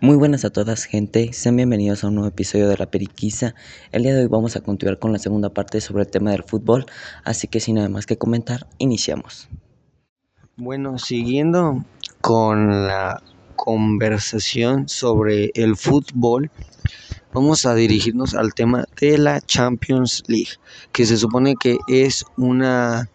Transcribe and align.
Muy 0.00 0.16
buenas 0.16 0.44
a 0.44 0.50
todas 0.50 0.84
gente, 0.84 1.32
sean 1.32 1.56
bienvenidos 1.56 2.04
a 2.04 2.08
un 2.08 2.16
nuevo 2.16 2.28
episodio 2.28 2.68
de 2.68 2.76
La 2.76 2.90
Periquisa. 2.90 3.54
El 3.92 4.02
día 4.02 4.14
de 4.14 4.22
hoy 4.22 4.28
vamos 4.28 4.54
a 4.54 4.60
continuar 4.60 4.98
con 4.98 5.12
la 5.12 5.18
segunda 5.18 5.48
parte 5.50 5.80
sobre 5.80 6.02
el 6.02 6.10
tema 6.10 6.32
del 6.32 6.42
fútbol, 6.42 6.86
así 7.24 7.48
que 7.48 7.60
sin 7.60 7.76
nada 7.76 7.88
más 7.88 8.06
que 8.06 8.18
comentar, 8.18 8.66
iniciamos. 8.78 9.48
Bueno, 10.56 10.98
siguiendo 10.98 11.84
con 12.20 12.86
la 12.86 13.22
conversación 13.56 14.88
sobre 14.88 15.50
el 15.54 15.76
fútbol, 15.76 16.50
vamos 17.32 17.66
a 17.66 17.74
dirigirnos 17.74 18.34
al 18.34 18.54
tema 18.54 18.84
de 19.00 19.18
la 19.18 19.40
Champions 19.40 20.22
League, 20.26 20.52
que 20.92 21.06
se 21.06 21.16
supone 21.16 21.54
que 21.56 21.78
es 21.88 22.24
una 22.36 23.08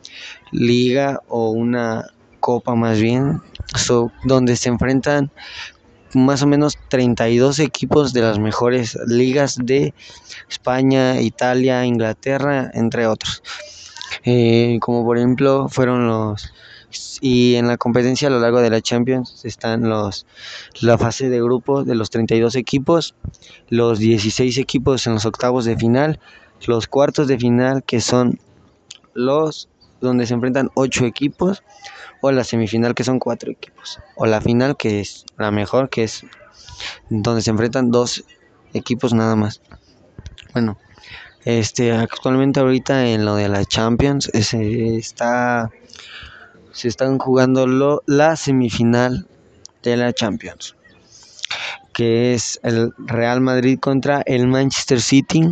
liga 0.51 1.21
o 1.27 1.51
una 1.51 2.07
copa 2.39 2.75
más 2.75 2.99
bien, 2.99 3.41
donde 4.25 4.55
se 4.55 4.69
enfrentan 4.69 5.31
más 6.13 6.41
o 6.41 6.47
menos 6.47 6.77
32 6.89 7.59
equipos 7.59 8.13
de 8.13 8.21
las 8.21 8.39
mejores 8.39 8.97
ligas 9.07 9.57
de 9.61 9.93
España, 10.49 11.21
Italia, 11.21 11.85
Inglaterra, 11.85 12.71
entre 12.73 13.07
otros. 13.07 13.43
Eh, 14.23 14.77
como 14.81 15.03
por 15.05 15.17
ejemplo 15.17 15.67
fueron 15.69 16.07
los 16.07 16.51
y 17.21 17.55
en 17.55 17.67
la 17.67 17.77
competencia 17.77 18.27
a 18.27 18.31
lo 18.31 18.39
largo 18.39 18.61
de 18.61 18.69
la 18.69 18.81
Champions 18.81 19.45
están 19.45 19.87
los 19.87 20.25
la 20.81 20.97
fase 20.97 21.29
de 21.29 21.41
grupo 21.41 21.83
de 21.83 21.95
los 21.95 22.09
32 22.09 22.55
equipos, 22.55 23.15
los 23.69 23.99
16 23.99 24.57
equipos 24.57 25.07
en 25.07 25.13
los 25.13 25.25
octavos 25.25 25.65
de 25.65 25.77
final, 25.77 26.19
los 26.65 26.87
cuartos 26.87 27.27
de 27.27 27.37
final 27.37 27.83
que 27.83 28.01
son 28.01 28.39
los 29.13 29.69
donde 30.01 30.25
se 30.25 30.33
enfrentan 30.33 30.69
8 30.75 31.05
equipos 31.05 31.63
o 32.21 32.31
la 32.31 32.43
semifinal 32.43 32.93
que 32.95 33.03
son 33.03 33.19
cuatro 33.19 33.51
equipos, 33.51 33.99
o 34.15 34.25
la 34.25 34.39
final 34.41 34.77
que 34.77 35.01
es 35.01 35.25
la 35.37 35.51
mejor, 35.51 35.89
que 35.89 36.03
es 36.03 36.23
donde 37.09 37.41
se 37.41 37.49
enfrentan 37.49 37.91
dos 37.91 38.23
equipos 38.73 39.13
nada 39.13 39.35
más. 39.35 39.61
Bueno, 40.53 40.77
este 41.43 41.91
actualmente 41.91 42.59
ahorita 42.59 43.07
en 43.07 43.25
lo 43.25 43.35
de 43.35 43.49
la 43.49 43.65
Champions 43.65 44.29
se 44.33 44.95
está 44.97 45.71
se 46.71 46.87
están 46.87 47.17
jugando 47.17 47.67
lo, 47.67 48.03
la 48.05 48.35
semifinal 48.35 49.27
de 49.83 49.97
la 49.97 50.13
Champions, 50.13 50.75
que 51.91 52.33
es 52.33 52.59
el 52.63 52.93
Real 52.97 53.41
Madrid 53.41 53.79
contra 53.79 54.21
el 54.21 54.47
Manchester 54.47 55.01
City 55.01 55.49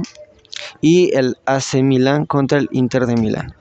y 0.82 1.16
el 1.16 1.38
AC 1.46 1.76
Milan 1.82 2.26
contra 2.26 2.60
el 2.60 2.70
Inter 2.72 3.06
de 3.06 3.16
Milán. 3.16 3.56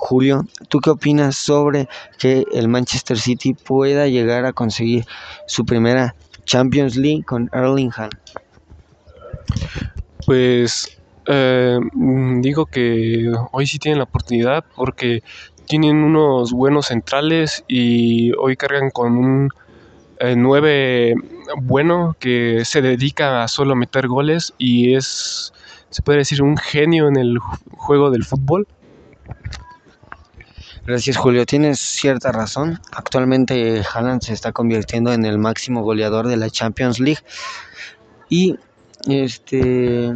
Julio, 0.00 0.46
¿tú 0.68 0.80
qué 0.80 0.88
opinas 0.88 1.36
sobre 1.36 1.86
que 2.18 2.44
el 2.52 2.68
Manchester 2.68 3.18
City 3.18 3.52
pueda 3.52 4.08
llegar 4.08 4.46
a 4.46 4.54
conseguir 4.54 5.04
su 5.46 5.66
primera 5.66 6.16
Champions 6.46 6.96
League 6.96 7.22
con 7.22 7.50
Erling 7.52 7.90
Haaland? 7.94 8.18
Pues 10.24 10.98
eh, 11.26 11.78
digo 12.40 12.64
que 12.64 13.30
hoy 13.52 13.66
sí 13.66 13.78
tienen 13.78 13.98
la 13.98 14.04
oportunidad 14.04 14.64
porque 14.74 15.22
tienen 15.66 15.98
unos 15.98 16.50
buenos 16.52 16.86
centrales 16.86 17.62
y 17.68 18.32
hoy 18.32 18.56
cargan 18.56 18.90
con 18.90 19.16
un 19.18 19.50
9 20.18 21.10
eh, 21.10 21.14
bueno 21.60 22.16
que 22.18 22.64
se 22.64 22.80
dedica 22.80 23.42
a 23.42 23.48
solo 23.48 23.76
meter 23.76 24.08
goles 24.08 24.54
y 24.56 24.94
es, 24.94 25.52
se 25.90 26.02
puede 26.02 26.18
decir, 26.20 26.42
un 26.42 26.56
genio 26.56 27.06
en 27.06 27.16
el 27.16 27.38
juego 27.76 28.10
del 28.10 28.24
fútbol. 28.24 28.66
Gracias 30.90 31.18
Julio, 31.18 31.46
tienes 31.46 31.78
cierta 31.78 32.32
razón. 32.32 32.80
Actualmente 32.90 33.80
Haaland 33.94 34.22
se 34.22 34.32
está 34.32 34.50
convirtiendo 34.50 35.12
en 35.12 35.24
el 35.24 35.38
máximo 35.38 35.84
goleador 35.84 36.26
de 36.26 36.36
la 36.36 36.50
Champions 36.50 36.98
League 36.98 37.20
y 38.28 38.56
este 39.06 40.12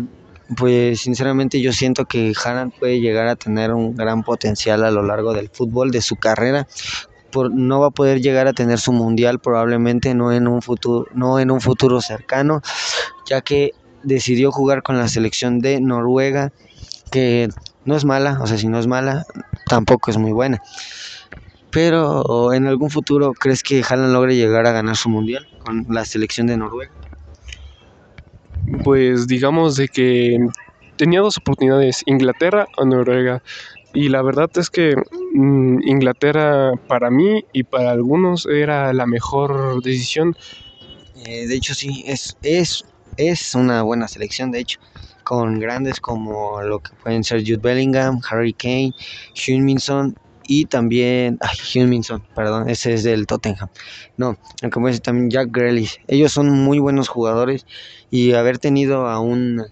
pues 0.56 1.02
sinceramente 1.02 1.60
yo 1.60 1.72
siento 1.72 2.06
que 2.06 2.32
Haaland 2.32 2.72
puede 2.76 2.98
llegar 2.98 3.28
a 3.28 3.36
tener 3.36 3.72
un 3.72 3.94
gran 3.94 4.24
potencial 4.24 4.82
a 4.82 4.90
lo 4.90 5.04
largo 5.04 5.32
del 5.32 5.48
fútbol 5.48 5.92
de 5.92 6.02
su 6.02 6.16
carrera. 6.16 6.66
Por, 7.30 7.54
no 7.54 7.78
va 7.78 7.86
a 7.86 7.90
poder 7.90 8.20
llegar 8.20 8.48
a 8.48 8.52
tener 8.52 8.80
su 8.80 8.92
mundial 8.92 9.38
probablemente 9.38 10.12
no 10.16 10.32
en 10.32 10.48
un 10.48 10.60
futuro 10.60 11.06
no 11.14 11.38
en 11.38 11.52
un 11.52 11.60
futuro 11.60 12.00
cercano, 12.00 12.62
ya 13.30 13.42
que 13.42 13.70
decidió 14.02 14.50
jugar 14.50 14.82
con 14.82 14.98
la 14.98 15.06
selección 15.06 15.60
de 15.60 15.80
Noruega 15.80 16.50
que 17.12 17.48
no 17.84 17.94
es 17.94 18.04
mala, 18.04 18.38
o 18.40 18.46
sea, 18.48 18.58
si 18.58 18.66
no 18.66 18.80
es 18.80 18.88
mala, 18.88 19.24
tampoco 19.74 20.10
es 20.12 20.18
muy 20.18 20.32
buena. 20.32 20.62
Pero 21.70 22.52
en 22.52 22.66
algún 22.66 22.90
futuro, 22.90 23.32
¿crees 23.32 23.62
que 23.64 23.82
Haaland 23.82 24.12
logre 24.12 24.36
llegar 24.36 24.66
a 24.66 24.72
ganar 24.72 24.96
su 24.96 25.08
mundial 25.08 25.48
con 25.58 25.84
la 25.88 26.04
selección 26.04 26.46
de 26.46 26.56
Noruega? 26.56 26.92
Pues 28.84 29.26
digamos 29.26 29.74
de 29.76 29.88
que 29.88 30.38
tenía 30.96 31.20
dos 31.20 31.38
oportunidades, 31.38 32.02
Inglaterra 32.06 32.68
o 32.76 32.84
Noruega. 32.84 33.42
Y 33.92 34.08
la 34.08 34.22
verdad 34.22 34.48
es 34.54 34.70
que 34.70 34.94
mm, 35.34 35.80
Inglaterra 35.82 36.72
para 36.86 37.10
mí 37.10 37.44
y 37.52 37.64
para 37.64 37.90
algunos 37.90 38.46
era 38.46 38.92
la 38.92 39.06
mejor 39.06 39.82
decisión. 39.82 40.36
Eh, 41.26 41.48
de 41.48 41.54
hecho 41.56 41.74
sí, 41.74 42.04
es, 42.06 42.36
es, 42.42 42.84
es 43.16 43.54
una 43.56 43.82
buena 43.82 44.06
selección, 44.06 44.52
de 44.52 44.60
hecho 44.60 44.78
con 45.24 45.58
grandes 45.58 45.98
como 45.98 46.62
lo 46.62 46.80
que 46.80 46.92
pueden 47.02 47.24
ser 47.24 47.40
Jude 47.40 47.56
Bellingham, 47.56 48.20
Harry 48.30 48.52
Kane, 48.52 48.92
Minson 49.48 50.16
y 50.46 50.66
también, 50.66 51.38
ay, 51.40 51.56
perdón, 52.34 52.68
ese 52.68 52.94
es 52.94 53.02
del 53.02 53.26
Tottenham. 53.26 53.68
No, 54.16 54.36
como 54.72 54.88
dice 54.88 55.00
también 55.00 55.30
Jack 55.30 55.48
Grealish. 55.50 56.00
Ellos 56.06 56.32
son 56.32 56.50
muy 56.50 56.78
buenos 56.78 57.08
jugadores 57.08 57.66
y 58.10 58.32
haber 58.34 58.58
tenido 58.58 59.08
a 59.08 59.20
un 59.20 59.64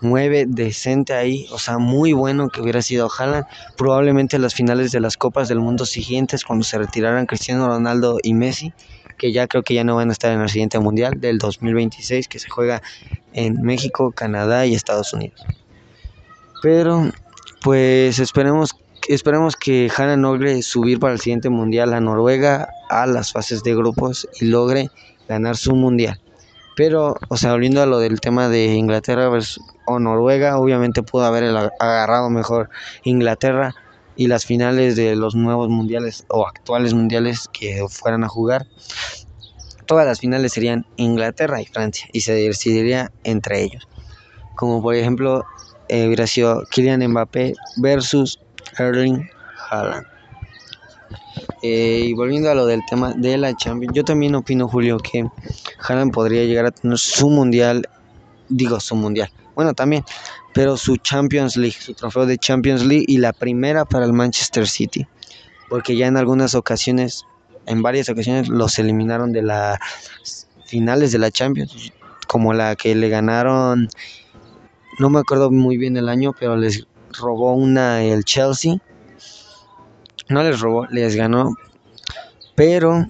9 0.00 0.46
decente 0.48 1.14
ahí, 1.14 1.46
o 1.50 1.58
sea, 1.58 1.78
muy 1.78 2.12
bueno 2.12 2.48
que 2.48 2.60
hubiera 2.60 2.82
sido 2.82 3.08
Haaland, 3.10 3.46
probablemente 3.76 4.38
las 4.38 4.54
finales 4.54 4.92
de 4.92 5.00
las 5.00 5.16
Copas 5.16 5.48
del 5.48 5.60
Mundo 5.60 5.86
siguientes 5.86 6.44
cuando 6.44 6.64
se 6.64 6.78
retiraran 6.78 7.26
Cristiano 7.26 7.66
Ronaldo 7.66 8.18
y 8.22 8.34
Messi 8.34 8.72
que 9.18 9.32
ya 9.32 9.46
creo 9.46 9.62
que 9.62 9.74
ya 9.74 9.84
no 9.84 9.96
van 9.96 10.08
a 10.08 10.12
estar 10.12 10.32
en 10.32 10.40
el 10.40 10.48
siguiente 10.48 10.78
mundial 10.78 11.20
del 11.20 11.38
2026 11.38 12.28
que 12.28 12.38
se 12.38 12.48
juega 12.48 12.80
en 13.34 13.60
México, 13.62 14.12
Canadá 14.12 14.64
y 14.64 14.74
Estados 14.74 15.12
Unidos. 15.12 15.44
Pero 16.62 17.10
pues 17.62 18.18
esperemos 18.18 18.74
esperemos 19.08 19.56
que 19.56 19.90
Hanna 19.94 20.16
logre 20.16 20.62
subir 20.62 20.98
para 20.98 21.12
el 21.12 21.20
siguiente 21.20 21.50
mundial 21.50 21.92
a 21.92 22.00
Noruega 22.00 22.68
a 22.88 23.06
las 23.06 23.32
fases 23.32 23.62
de 23.62 23.74
grupos 23.74 24.28
y 24.40 24.46
logre 24.46 24.88
ganar 25.28 25.56
su 25.56 25.74
mundial. 25.74 26.20
Pero, 26.78 27.16
o 27.26 27.36
sea, 27.36 27.50
volviendo 27.50 27.82
a 27.82 27.86
lo 27.86 27.98
del 27.98 28.20
tema 28.20 28.48
de 28.48 28.66
Inglaterra 28.66 29.28
versus, 29.28 29.60
o 29.84 29.98
Noruega, 29.98 30.60
obviamente 30.60 31.02
pudo 31.02 31.24
haber 31.24 31.42
agarrado 31.80 32.30
mejor 32.30 32.70
Inglaterra 33.02 33.74
y 34.14 34.28
las 34.28 34.46
finales 34.46 34.94
de 34.94 35.16
los 35.16 35.34
nuevos 35.34 35.68
mundiales 35.68 36.24
o 36.28 36.46
actuales 36.46 36.94
mundiales 36.94 37.48
que 37.52 37.84
fueran 37.90 38.22
a 38.22 38.28
jugar. 38.28 38.68
Todas 39.86 40.06
las 40.06 40.20
finales 40.20 40.52
serían 40.52 40.86
Inglaterra 40.94 41.60
y 41.60 41.66
Francia 41.66 42.06
y 42.12 42.20
se 42.20 42.34
decidiría 42.34 43.10
entre 43.24 43.60
ellos. 43.60 43.88
Como 44.54 44.80
por 44.80 44.94
ejemplo 44.94 45.44
eh, 45.88 46.06
hubiera 46.06 46.28
sido 46.28 46.62
Kylian 46.70 47.04
Mbappé 47.08 47.54
versus 47.78 48.38
Erling 48.78 49.28
Haaland. 49.68 50.17
Eh, 51.62 52.04
y 52.06 52.12
volviendo 52.14 52.50
a 52.50 52.54
lo 52.54 52.66
del 52.66 52.82
tema 52.88 53.12
de 53.14 53.36
la 53.36 53.54
Champions, 53.56 53.94
yo 53.94 54.04
también 54.04 54.34
opino, 54.34 54.68
Julio, 54.68 54.98
que 54.98 55.28
Haaland 55.80 56.12
podría 56.12 56.44
llegar 56.44 56.66
a 56.66 56.70
tener 56.70 56.98
su 56.98 57.28
mundial, 57.30 57.88
digo 58.48 58.78
su 58.78 58.94
mundial, 58.94 59.30
bueno 59.56 59.74
también, 59.74 60.04
pero 60.54 60.76
su 60.76 60.96
Champions 60.98 61.56
League, 61.56 61.76
su 61.80 61.94
trofeo 61.94 62.26
de 62.26 62.38
Champions 62.38 62.84
League 62.84 63.04
y 63.08 63.18
la 63.18 63.32
primera 63.32 63.84
para 63.84 64.04
el 64.04 64.12
Manchester 64.12 64.68
City, 64.68 65.06
porque 65.68 65.96
ya 65.96 66.06
en 66.06 66.16
algunas 66.16 66.54
ocasiones, 66.54 67.24
en 67.66 67.82
varias 67.82 68.08
ocasiones 68.08 68.48
los 68.48 68.78
eliminaron 68.78 69.32
de 69.32 69.42
las 69.42 69.78
finales 70.66 71.10
de 71.10 71.18
la 71.18 71.32
Champions, 71.32 71.92
como 72.28 72.52
la 72.54 72.76
que 72.76 72.94
le 72.94 73.08
ganaron, 73.08 73.88
no 75.00 75.10
me 75.10 75.18
acuerdo 75.18 75.50
muy 75.50 75.76
bien 75.76 75.96
el 75.96 76.08
año, 76.08 76.34
pero 76.38 76.56
les 76.56 76.86
robó 77.18 77.52
una 77.54 78.04
el 78.04 78.24
Chelsea, 78.24 78.76
no 80.28 80.42
les 80.42 80.60
robó, 80.60 80.86
les 80.86 81.16
ganó, 81.16 81.54
pero, 82.54 83.06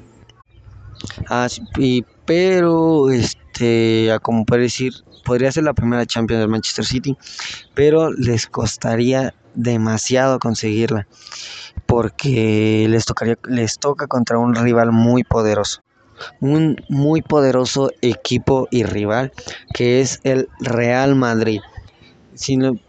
y, 1.78 2.04
pero, 2.24 3.10
este, 3.10 4.10
como 4.22 4.44
puede 4.44 4.62
decir, 4.62 4.92
podría 5.24 5.52
ser 5.52 5.64
la 5.64 5.74
primera 5.74 6.06
Champions 6.06 6.40
del 6.40 6.50
Manchester 6.50 6.84
City, 6.84 7.16
pero 7.74 8.12
les 8.12 8.46
costaría 8.46 9.34
demasiado 9.54 10.38
conseguirla 10.38 11.06
porque 11.86 12.86
les 12.88 13.06
tocaría 13.06 13.38
les 13.44 13.78
toca 13.78 14.06
contra 14.06 14.38
un 14.38 14.54
rival 14.54 14.92
muy 14.92 15.24
poderoso. 15.24 15.80
Un 16.40 16.76
muy 16.88 17.22
poderoso 17.22 17.90
equipo 18.02 18.68
y 18.70 18.82
rival 18.82 19.32
que 19.72 20.00
es 20.00 20.20
el 20.24 20.48
Real 20.60 21.14
Madrid. 21.14 21.60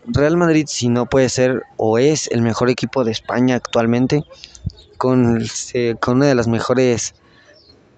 Real 0.06 0.38
Madrid 0.38 0.66
si 0.68 0.90
no 0.90 1.06
puede 1.08 1.30
ser 1.30 1.64
o 1.78 1.98
es 1.98 2.28
el 2.32 2.42
mejor 2.42 2.70
equipo 2.70 3.04
de 3.04 3.12
España 3.12 3.56
actualmente 3.56 4.24
con, 4.98 5.44
con 6.00 6.18
una 6.18 6.28
de 6.28 6.36
las 6.36 6.48
mejores 6.48 7.16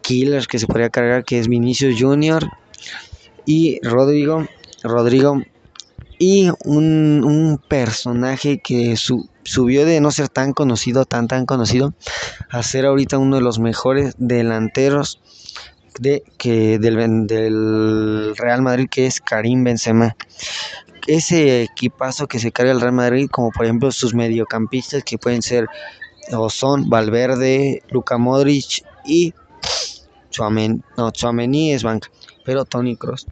killers 0.01 0.48
que 0.48 0.59
se 0.59 0.68
podría 0.68 0.89
cargar, 0.89 1.24
que 1.24 1.39
es 1.39 1.48
Vinicius 1.48 1.95
Junior 2.00 2.50
y 3.45 3.80
Rodrigo, 3.83 4.48
Rodrigo 4.83 5.42
y 6.19 6.50
un, 6.65 7.24
un 7.24 7.57
personaje 7.68 8.59
que 8.59 8.95
su, 8.95 9.27
subió 9.44 9.86
de 9.86 10.00
no 10.01 10.12
ser 10.12 10.30
tan 10.30 10.53
conocido, 10.53 11.06
tan 11.06 11.27
tan 11.27 11.45
conocido, 11.45 11.94
a 12.50 12.62
ser 12.63 12.86
ahorita 12.86 13.18
uno 13.18 13.38
de 13.38 13.42
los 13.42 13.59
mejores 13.59 14.13
delanteros 14.18 15.19
de, 16.00 16.24
que 16.38 16.80
del, 16.80 17.27
del 17.27 18.36
Real 18.38 18.62
Madrid, 18.62 18.88
que 18.89 19.07
es 19.07 19.19
Karim 19.19 19.63
Benzema. 19.63 20.15
Ese 21.07 21.63
equipazo 21.63 22.27
que 22.27 22.39
se 22.39 22.51
carga 22.51 22.71
el 22.71 22.81
Real 22.81 22.94
Madrid, 22.94 23.27
como 23.31 23.51
por 23.51 23.65
ejemplo 23.65 23.92
sus 23.92 24.13
mediocampistas, 24.13 25.03
que 25.03 25.18
pueden 25.18 25.42
ser 25.42 25.68
o 26.31 26.50
son 26.50 26.89
Valverde, 26.89 27.83
Luka 27.89 28.18
Modric 28.18 28.86
y 29.06 29.33
Chouameni, 30.30 30.81
no, 30.98 31.12
Chouameni 31.12 31.74
es 31.74 31.83
banca, 31.83 32.09
pero 32.45 32.65
Tony 32.65 32.95
Cross. 32.95 33.27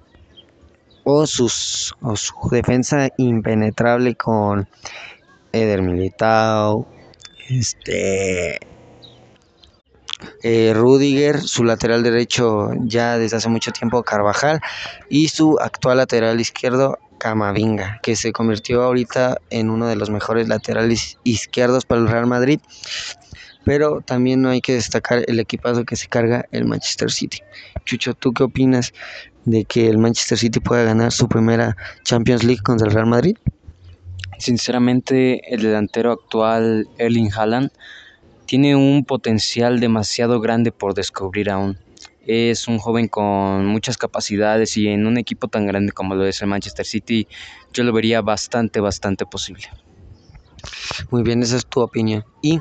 O, 1.04 1.25
sus, 1.25 1.95
o 2.01 2.16
su 2.16 2.33
defensa 2.51 3.10
impenetrable 3.18 4.16
con 4.16 4.68
Eder 5.51 5.81
Militao, 5.81 6.88
este, 7.50 8.60
eh, 10.44 10.74
Rudiger, 10.75 11.42
su 11.42 11.63
lateral 11.63 12.04
derecho 12.04 12.71
ya 12.81 13.18
desde 13.18 13.38
hace 13.38 13.50
mucho 13.50 13.71
tiempo 13.71 14.04
Carvajal 14.04 14.60
y 15.10 15.30
su 15.30 15.57
actual 15.60 15.98
lateral 15.98 16.39
izquierdo 16.39 17.00
Camavinga, 17.19 18.00
que 18.01 18.16
se 18.16 18.31
convirtió 18.31 18.81
ahorita 18.81 19.38
en 19.51 19.69
uno 19.69 19.88
de 19.88 19.95
los 19.95 20.10
mejores 20.10 20.48
laterales 20.48 21.19
izquierdos 21.24 21.86
para 21.86 22.01
el 22.01 22.07
Real 22.07 22.25
Madrid. 22.25 22.60
Pero 23.66 24.01
también 24.01 24.42
no 24.42 24.50
hay 24.50 24.62
que 24.62 24.74
destacar 24.74 25.24
el 25.27 25.39
equipazo 25.39 25.86
que 25.86 25.95
se 25.95 26.07
carga 26.07 26.45
el 26.51 26.66
Manchester 26.66 27.12
City. 27.12 27.39
Chucho, 27.86 28.16
¿tú 28.16 28.33
qué 28.33 28.44
opinas 28.44 28.94
de 29.45 29.66
que 29.66 29.88
el 29.88 30.00
Manchester 30.00 30.38
City 30.38 30.60
pueda 30.60 30.83
ganar 30.83 31.12
su 31.12 31.27
primera 31.27 31.75
Champions 32.04 32.44
League 32.44 32.63
contra 32.63 32.88
el 32.88 32.94
Real 32.94 33.06
Madrid? 33.06 33.38
Sinceramente, 34.39 35.54
el 35.54 35.62
delantero 35.62 36.13
actual, 36.13 36.88
Erling 36.98 37.31
Haaland, 37.31 37.71
tiene 38.45 38.75
un 38.75 39.04
potencial 39.06 39.80
demasiado 39.80 40.39
grande 40.39 40.71
por 40.71 40.95
descubrir 40.95 41.51
aún. 41.51 41.77
Es 42.31 42.68
un 42.68 42.78
joven 42.78 43.08
con 43.08 43.66
muchas 43.66 43.98
capacidades 43.98 44.78
y 44.78 44.88
en 44.88 45.08
un 45.08 45.18
equipo 45.18 45.48
tan 45.48 45.66
grande 45.66 45.92
como 45.92 46.14
lo 46.14 46.28
es 46.28 46.40
el 46.44 46.48
Manchester 46.48 46.86
City, 46.86 47.28
yo 47.74 47.84
lo 47.84 47.92
vería 47.92 48.22
bastante, 48.22 48.80
bastante 48.80 49.26
posible. 49.26 49.64
Muy 51.10 51.24
bien, 51.24 51.42
esa 51.42 51.58
es 51.58 51.66
tu 51.66 51.81
opinión. 51.81 52.24
Y 52.44 52.60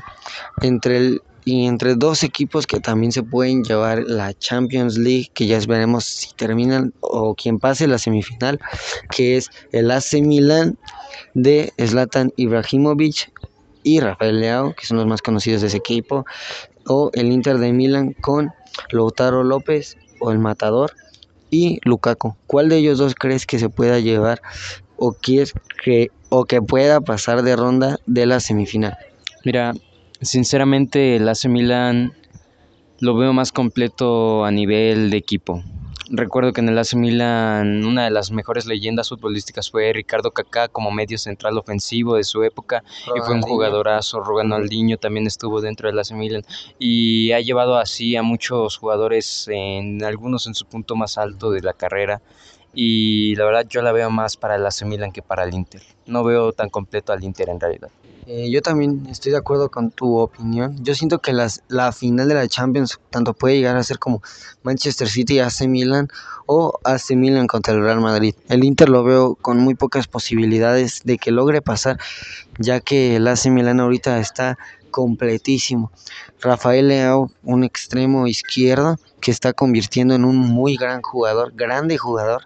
entre 0.62 0.96
el 0.96 1.20
y 1.44 1.66
entre 1.66 1.94
dos 1.94 2.24
equipos 2.24 2.66
que 2.66 2.80
también 2.80 3.12
se 3.12 3.22
pueden 3.22 3.62
llevar 3.62 4.02
la 4.06 4.34
Champions 4.34 4.98
League, 4.98 5.28
que 5.34 5.46
ya 5.46 5.58
veremos 5.66 6.04
si 6.04 6.28
terminan 6.34 6.92
o 7.00 7.34
quien 7.34 7.58
pase 7.58 7.86
la 7.86 7.98
semifinal, 7.98 8.58
que 9.10 9.38
es 9.38 9.48
el 9.72 9.90
AC 9.90 10.20
Milan 10.22 10.78
de 11.32 11.72
Zlatan 11.78 12.32
Ibrahimovic 12.36 13.32
y 13.82 14.00
Rafael 14.00 14.40
Leao, 14.40 14.74
que 14.74 14.84
son 14.84 14.98
los 14.98 15.06
más 15.06 15.22
conocidos 15.22 15.62
de 15.62 15.68
ese 15.68 15.78
equipo, 15.78 16.26
o 16.88 17.10
el 17.14 17.30
Inter 17.32 17.58
de 17.58 17.72
Milan 17.72 18.14
con 18.20 18.52
Lautaro 18.90 19.44
López 19.44 19.96
o 20.20 20.32
el 20.32 20.38
Matador 20.38 20.92
y 21.50 21.78
Lukaku. 21.84 22.36
¿Cuál 22.46 22.68
de 22.68 22.78
ellos 22.78 22.98
dos 22.98 23.14
crees 23.14 23.46
que 23.46 23.58
se 23.58 23.68
pueda 23.68 23.98
llevar 24.00 24.40
o 24.96 25.12
quieres 25.12 25.54
que 25.82 26.10
o 26.30 26.44
que 26.44 26.60
pueda 26.60 27.00
pasar 27.00 27.42
de 27.42 27.56
ronda 27.56 27.98
de 28.06 28.26
la 28.26 28.40
semifinal? 28.40 28.96
Mira, 29.44 29.72
sinceramente 30.20 31.16
el 31.16 31.28
AC 31.28 31.46
Milan 31.48 32.12
lo 33.00 33.16
veo 33.16 33.32
más 33.32 33.52
completo 33.52 34.44
a 34.44 34.50
nivel 34.50 35.10
de 35.10 35.16
equipo. 35.16 35.62
Recuerdo 36.10 36.54
que 36.54 36.62
en 36.62 36.70
el 36.70 36.78
AC 36.78 36.94
Milan 36.94 37.84
una 37.84 38.04
de 38.04 38.10
las 38.10 38.30
mejores 38.30 38.64
leyendas 38.64 39.10
futbolísticas 39.10 39.70
fue 39.70 39.92
Ricardo 39.92 40.30
Kaká 40.30 40.68
como 40.68 40.90
medio 40.90 41.18
central 41.18 41.58
ofensivo 41.58 42.16
de 42.16 42.24
su 42.24 42.42
época 42.44 42.82
y 43.14 43.20
fue 43.20 43.34
un 43.34 43.42
jugadorazo. 43.42 44.20
Ronaldinho 44.20 44.96
también 44.96 45.26
estuvo 45.26 45.60
dentro 45.60 45.88
del 45.88 45.98
AC 45.98 46.12
Milan 46.12 46.44
y 46.78 47.32
ha 47.32 47.40
llevado 47.40 47.76
así 47.76 48.16
a 48.16 48.22
muchos 48.22 48.78
jugadores, 48.78 49.48
en 49.48 50.02
algunos 50.02 50.46
en 50.46 50.54
su 50.54 50.64
punto 50.64 50.96
más 50.96 51.18
alto 51.18 51.50
de 51.50 51.60
la 51.60 51.74
carrera 51.74 52.22
y 52.72 53.34
la 53.36 53.44
verdad 53.44 53.66
yo 53.68 53.82
la 53.82 53.92
veo 53.92 54.08
más 54.08 54.38
para 54.38 54.56
el 54.56 54.64
AC 54.64 54.84
Milan 54.84 55.12
que 55.12 55.20
para 55.20 55.44
el 55.44 55.52
Inter. 55.52 55.82
No 56.06 56.24
veo 56.24 56.52
tan 56.52 56.70
completo 56.70 57.12
al 57.12 57.22
Inter 57.22 57.50
en 57.50 57.60
realidad. 57.60 57.90
Eh, 58.30 58.50
yo 58.50 58.60
también 58.60 59.06
estoy 59.10 59.32
de 59.32 59.38
acuerdo 59.38 59.70
con 59.70 59.90
tu 59.90 60.18
opinión. 60.18 60.76
Yo 60.84 60.94
siento 60.94 61.20
que 61.20 61.32
las, 61.32 61.62
la 61.68 61.92
final 61.92 62.28
de 62.28 62.34
la 62.34 62.46
Champions 62.46 63.00
tanto 63.08 63.32
puede 63.32 63.56
llegar 63.56 63.74
a 63.78 63.82
ser 63.82 63.98
como 63.98 64.20
Manchester 64.62 65.08
City 65.08 65.38
AC 65.38 65.62
Milan 65.66 66.08
o 66.44 66.78
AC 66.84 67.12
Milan 67.12 67.46
contra 67.46 67.72
el 67.72 67.80
Real 67.80 68.02
Madrid. 68.02 68.34
El 68.50 68.64
Inter 68.64 68.90
lo 68.90 69.02
veo 69.02 69.34
con 69.34 69.56
muy 69.56 69.74
pocas 69.76 70.08
posibilidades 70.08 71.00
de 71.04 71.16
que 71.16 71.30
logre 71.30 71.62
pasar, 71.62 71.98
ya 72.58 72.80
que 72.80 73.16
el 73.16 73.26
AC 73.26 73.46
Milan 73.46 73.80
ahorita 73.80 74.18
está 74.18 74.58
completísimo. 74.90 75.90
Rafael 76.42 76.88
Leao, 76.88 77.30
un 77.44 77.64
extremo 77.64 78.26
izquierdo 78.26 78.98
que 79.22 79.30
está 79.30 79.54
convirtiendo 79.54 80.14
en 80.14 80.26
un 80.26 80.36
muy 80.36 80.76
gran 80.76 81.00
jugador, 81.00 81.54
grande 81.54 81.96
jugador 81.96 82.42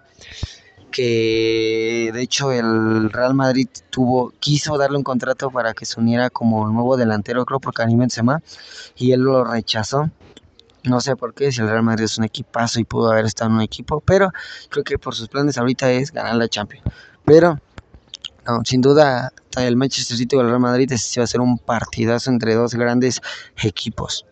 que 0.93 2.11
de 2.13 2.21
hecho 2.21 2.51
el 2.51 3.09
Real 3.11 3.33
Madrid 3.33 3.67
tuvo 3.89 4.31
quiso 4.39 4.77
darle 4.77 4.97
un 4.97 5.03
contrato 5.03 5.49
para 5.49 5.73
que 5.73 5.85
se 5.85 5.99
uniera 5.99 6.29
como 6.29 6.69
nuevo 6.69 6.95
delantero 6.95 7.45
creo 7.45 7.59
por 7.59 7.73
Karim 7.73 7.99
Benzema 7.99 8.41
y 8.95 9.11
él 9.11 9.21
lo 9.21 9.43
rechazó. 9.43 10.09
No 10.83 11.01
sé 11.01 11.15
por 11.15 11.33
qué 11.33 11.51
si 11.51 11.61
el 11.61 11.69
Real 11.69 11.83
Madrid 11.83 12.05
es 12.05 12.17
un 12.17 12.25
equipazo 12.25 12.79
y 12.79 12.83
pudo 12.83 13.11
haber 13.11 13.25
estado 13.25 13.49
en 13.49 13.57
un 13.57 13.61
equipo 13.63 14.01
pero 14.01 14.29
creo 14.69 14.83
que 14.83 14.99
por 14.99 15.15
sus 15.15 15.27
planes 15.27 15.57
ahorita 15.57 15.91
es 15.91 16.11
ganar 16.11 16.35
la 16.35 16.47
Champions. 16.47 16.85
Pero 17.25 17.59
no, 18.45 18.61
sin 18.63 18.81
duda 18.81 19.33
el 19.57 19.75
Manchester 19.75 20.15
City 20.15 20.35
o 20.35 20.41
el 20.41 20.47
Real 20.47 20.59
Madrid 20.59 20.91
se 20.93 21.19
va 21.19 21.23
a 21.23 21.27
ser 21.27 21.41
un 21.41 21.57
partidazo 21.57 22.29
entre 22.29 22.53
dos 22.53 22.75
grandes 22.75 23.19
equipos. 23.63 24.25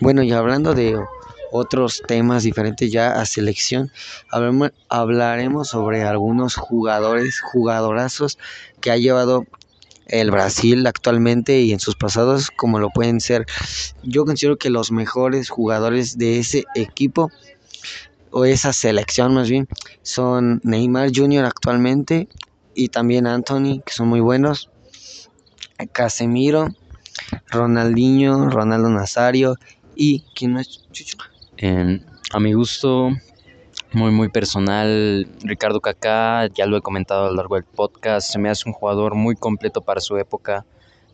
Bueno 0.00 0.22
y 0.22 0.32
hablando 0.32 0.74
de 0.74 0.98
otros 1.52 2.02
temas 2.08 2.42
diferentes 2.42 2.90
ya 2.90 3.20
a 3.20 3.26
selección. 3.26 3.92
hablaremos 4.88 5.68
sobre 5.68 6.02
algunos 6.02 6.56
jugadores, 6.56 7.40
jugadorazos 7.40 8.38
que 8.80 8.90
ha 8.90 8.96
llevado 8.96 9.44
el 10.06 10.30
Brasil 10.30 10.86
actualmente 10.86 11.60
y 11.60 11.72
en 11.72 11.78
sus 11.78 11.94
pasados, 11.94 12.50
como 12.50 12.78
lo 12.78 12.90
pueden 12.90 13.20
ser. 13.20 13.46
Yo 14.02 14.24
considero 14.24 14.56
que 14.56 14.70
los 14.70 14.90
mejores 14.90 15.50
jugadores 15.50 16.18
de 16.18 16.38
ese 16.38 16.64
equipo 16.74 17.30
o 18.30 18.46
esa 18.46 18.72
selección 18.72 19.34
más 19.34 19.50
bien 19.50 19.68
son 20.02 20.60
Neymar 20.64 21.10
Jr. 21.14 21.44
actualmente 21.44 22.28
y 22.74 22.88
también 22.88 23.26
Anthony, 23.26 23.82
que 23.84 23.92
son 23.92 24.08
muy 24.08 24.20
buenos. 24.20 24.70
Casemiro, 25.92 26.68
Ronaldinho, 27.48 28.48
Ronaldo 28.48 28.88
Nazario 28.88 29.56
y 29.94 30.24
¿quién 30.34 30.54
más? 30.54 30.80
A 32.32 32.40
mi 32.40 32.52
gusto, 32.54 33.10
muy 33.92 34.10
muy 34.10 34.28
personal, 34.28 35.28
Ricardo 35.44 35.80
Kaká, 35.80 36.48
ya 36.54 36.66
lo 36.66 36.76
he 36.76 36.80
comentado 36.80 37.26
a 37.26 37.28
lo 37.28 37.34
largo 37.34 37.56
del 37.56 37.64
podcast, 37.64 38.32
se 38.32 38.38
me 38.38 38.48
hace 38.48 38.68
un 38.68 38.72
jugador 38.72 39.14
muy 39.14 39.36
completo 39.36 39.82
para 39.82 40.00
su 40.00 40.16
época. 40.16 40.64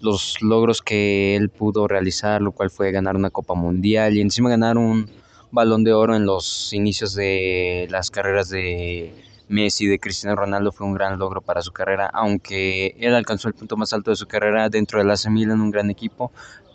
Los 0.01 0.41
logros 0.41 0.81
que 0.81 1.35
él 1.35 1.49
pudo 1.51 1.89
realizar, 1.89 2.41
lo 2.41 2.53
cual 2.53 2.71
fue 2.71 2.93
ganar 2.93 3.17
una 3.17 3.31
Copa 3.31 3.55
Mundial 3.55 4.17
y 4.17 4.21
encima 4.21 4.49
ganar 4.49 4.79
un 4.79 5.11
balón 5.51 5.83
de 5.83 5.93
oro 5.93 6.15
en 6.15 6.25
los 6.25 6.73
inicios 6.73 7.15
de 7.15 7.89
las 7.91 8.11
carreras 8.11 8.49
de 8.49 9.13
Messi, 9.49 9.87
de 9.87 9.99
Cristiano 9.99 10.37
Ronaldo, 10.37 10.73
fue 10.73 10.87
un 10.87 10.95
gran 10.95 11.19
logro 11.19 11.41
para 11.41 11.63
su 11.63 11.73
carrera, 11.73 12.09
aunque 12.13 12.95
él 12.99 13.15
alcanzó 13.15 13.49
el 13.49 13.55
punto 13.55 13.77
más 13.77 13.93
alto 13.93 14.11
de 14.11 14.17
su 14.17 14.27
carrera 14.27 14.69
dentro 14.69 14.99
del 14.99 15.11
AC 15.11 15.29
Milan, 15.31 15.61
un 15.61 15.71
gran 15.71 15.91
equipo, 15.91 16.31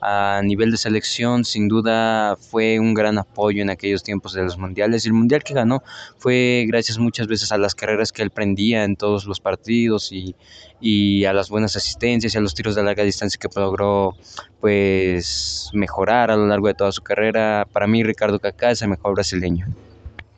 a 0.06 0.42
nivel 0.44 0.70
de 0.70 0.76
selección, 0.76 1.46
sin 1.46 1.70
duda 1.70 2.36
fue 2.36 2.78
un 2.78 2.94
gran 2.94 3.18
apoyo 3.18 3.62
en 3.62 3.70
aquellos 3.70 4.04
tiempos 4.04 4.34
de 4.34 4.44
los 4.44 4.58
mundiales. 4.58 5.06
Y 5.06 5.08
el 5.08 5.14
mundial 5.14 5.44
que 5.44 5.54
ganó 5.54 5.82
fue 6.18 6.66
gracias 6.68 6.98
muchas 6.98 7.28
veces 7.28 7.54
a 7.54 7.58
las 7.58 7.74
carreras 7.74 8.12
que 8.12 8.22
él 8.22 8.30
prendía 8.30 8.84
en 8.84 8.98
todos 8.98 9.26
los 9.26 9.40
partidos 9.40 10.12
y, 10.12 10.36
y 10.82 11.24
a 11.24 11.32
las 11.32 11.50
buenas 11.50 11.78
asistencias 11.78 12.36
y 12.36 12.38
a 12.38 12.42
los 12.42 12.54
tiros 12.54 12.76
de 12.76 12.84
larga 12.84 13.04
distancia 13.04 13.40
que 13.40 13.48
logró 13.58 14.18
pues 14.60 15.70
mejorar 15.74 16.32
a 16.32 16.36
lo 16.36 16.48
largo 16.48 16.68
de 16.68 16.74
toda 16.74 16.92
su 16.92 17.02
carrera. 17.02 17.66
Para 17.72 17.88
mí 17.88 18.04
Ricardo 18.04 18.40
Kaká 18.40 18.72
es 18.72 18.82
el 18.82 18.90
mejor 18.90 19.14
brasileño. 19.14 19.68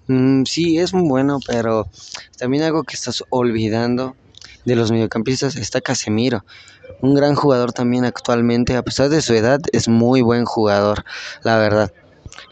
Mm, 0.08 0.44
sí, 0.44 0.78
es 0.78 0.94
muy 0.94 1.10
bueno, 1.10 1.40
pero 1.48 1.88
también 2.38 2.64
algo 2.64 2.84
que 2.84 2.94
estás 2.94 3.24
olvidando 3.30 4.16
de 4.66 4.76
los 4.76 4.92
mediocampistas 4.92 5.56
está 5.56 5.82
Casemiro 5.82 6.44
un 7.02 7.14
gran 7.14 7.36
jugador 7.36 7.74
también 7.74 8.06
actualmente, 8.06 8.76
a 8.76 8.84
pesar 8.84 9.10
de 9.10 9.22
su 9.22 9.34
edad, 9.34 9.60
es 9.72 9.88
muy 9.88 10.22
buen 10.22 10.46
jugador, 10.46 11.04
la 11.44 11.58
verdad. 11.58 11.92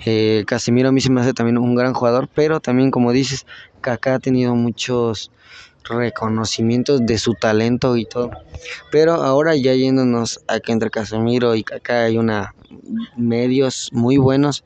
Eh, 0.05 0.43
Casemiro 0.48 0.89
a 0.89 0.91
mí 0.91 1.01
se 1.01 1.12
me 1.12 1.22
hace 1.22 1.34
también 1.34 1.58
un 1.58 1.75
gran 1.75 1.93
jugador, 1.93 2.29
pero 2.34 2.60
también 2.60 2.91
como 2.91 3.12
dices, 3.12 3.46
Kaká 3.82 4.15
ha 4.15 4.20
tenido 4.20 4.55
muchos 4.55 5.32
reconocimientos 5.84 7.05
de 7.05 7.17
su 7.17 7.34
talento 7.34 7.98
y 7.98 8.05
todo. 8.05 8.32
Pero 8.91 9.15
ahora 9.15 9.55
ya 9.55 9.74
yéndonos 9.74 10.39
a 10.48 10.60
que 10.60 10.72
entre 10.72 10.89
Casemiro 10.89 11.55
y 11.55 11.63
Kaká 11.63 12.05
hay 12.05 12.17
una 12.17 12.55
medios 13.17 13.89
muy 13.91 14.17
buenos 14.17 14.63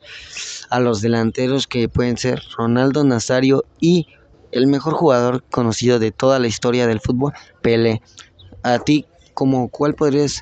a 0.69 0.79
los 0.79 1.01
delanteros 1.01 1.67
que 1.67 1.89
pueden 1.89 2.17
ser 2.17 2.41
Ronaldo 2.55 3.03
Nazario 3.03 3.65
y 3.81 4.07
el 4.51 4.67
mejor 4.67 4.93
jugador 4.93 5.43
conocido 5.49 5.99
de 5.99 6.11
toda 6.11 6.39
la 6.39 6.47
historia 6.47 6.87
del 6.87 6.99
fútbol, 6.99 7.33
Pelé. 7.61 8.01
A 8.63 8.79
ti, 8.79 9.05
como 9.33 9.69
cuál 9.69 9.95
podrías 9.95 10.41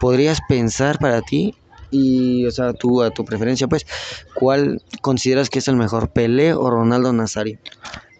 podrías 0.00 0.40
pensar 0.48 0.98
para 0.98 1.20
ti 1.22 1.54
y 1.90 2.46
o 2.46 2.50
sea, 2.50 2.72
tú 2.72 3.02
a 3.02 3.10
tu 3.10 3.24
preferencia, 3.24 3.66
pues, 3.66 3.84
¿cuál 4.34 4.80
consideras 5.02 5.50
que 5.50 5.58
es 5.58 5.68
el 5.68 5.76
mejor, 5.76 6.10
Pelé 6.10 6.54
o 6.54 6.70
Ronaldo 6.70 7.12
Nazario? 7.12 7.58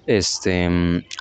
Este, 0.06 0.68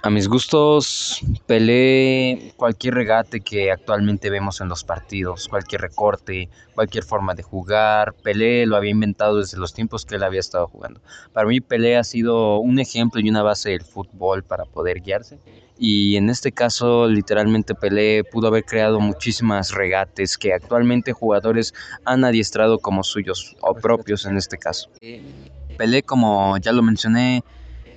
a 0.02 0.10
mis 0.10 0.28
gustos, 0.28 1.22
Pelé, 1.46 2.54
cualquier 2.56 2.96
regate 2.96 3.42
que 3.42 3.72
actualmente 3.72 4.30
vemos 4.30 4.62
en 4.62 4.70
los 4.70 4.84
partidos, 4.84 5.48
cualquier 5.48 5.82
recorte, 5.82 6.50
cualquier 6.74 7.04
forma 7.04 7.36
de 7.36 7.44
jugar, 7.44 8.14
Pelé 8.24 8.66
lo 8.66 8.78
había 8.78 8.92
inventado 8.92 9.38
desde 9.38 9.58
los 9.58 9.74
tiempos 9.74 10.06
que 10.06 10.16
él 10.16 10.24
había 10.24 10.40
estado 10.40 10.68
jugando. 10.68 11.02
Para 11.34 11.48
mí 11.48 11.60
Pelé 11.60 11.98
ha 11.98 12.04
sido 12.04 12.60
un 12.60 12.80
ejemplo 12.80 13.20
y 13.20 13.30
una 13.30 13.44
base 13.44 13.72
del 13.72 13.84
fútbol 13.84 14.44
para 14.44 14.64
poder 14.64 15.02
guiarse. 15.02 15.40
Y 15.78 16.16
en 16.16 16.30
este 16.30 16.52
caso, 16.52 17.08
literalmente 17.08 17.76
Pelé 17.76 18.24
pudo 18.24 18.48
haber 18.48 18.64
creado 18.64 19.00
muchísimas 19.00 19.72
regates 19.72 20.38
que 20.38 20.54
actualmente 20.54 21.14
jugadores 21.14 21.74
han 22.06 22.24
adiestrado 22.24 22.80
como 22.80 23.04
suyos 23.04 23.56
o 23.62 23.74
propios 23.74 24.26
en 24.26 24.38
este 24.38 24.58
caso. 24.58 24.90
Pelé, 25.78 26.04
como 26.04 26.58
ya 26.58 26.72
lo 26.72 26.82
mencioné, 26.82 27.44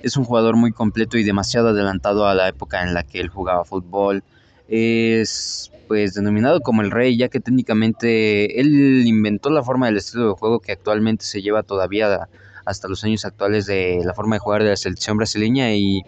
es 0.03 0.17
un 0.17 0.25
jugador 0.25 0.55
muy 0.55 0.71
completo 0.71 1.17
y 1.17 1.23
demasiado 1.23 1.69
adelantado 1.69 2.27
a 2.27 2.35
la 2.35 2.49
época 2.49 2.83
en 2.83 2.93
la 2.93 3.03
que 3.03 3.19
él 3.19 3.29
jugaba 3.29 3.63
fútbol. 3.63 4.23
Es 4.67 5.71
pues 5.87 6.13
denominado 6.13 6.61
como 6.61 6.81
el 6.81 6.91
rey, 6.91 7.17
ya 7.17 7.29
que 7.29 7.39
técnicamente 7.39 8.59
él 8.59 9.05
inventó 9.07 9.49
la 9.49 9.63
forma 9.63 9.87
del 9.87 9.97
estilo 9.97 10.27
de 10.27 10.33
juego 10.33 10.59
que 10.59 10.73
actualmente 10.73 11.25
se 11.25 11.41
lleva 11.41 11.63
todavía 11.63 12.27
hasta 12.65 12.87
los 12.87 13.03
años 13.03 13.25
actuales 13.25 13.65
de 13.65 14.01
la 14.03 14.13
forma 14.13 14.35
de 14.35 14.39
jugar 14.39 14.63
de 14.63 14.69
la 14.69 14.77
selección 14.77 15.17
brasileña 15.17 15.73
y 15.73 16.01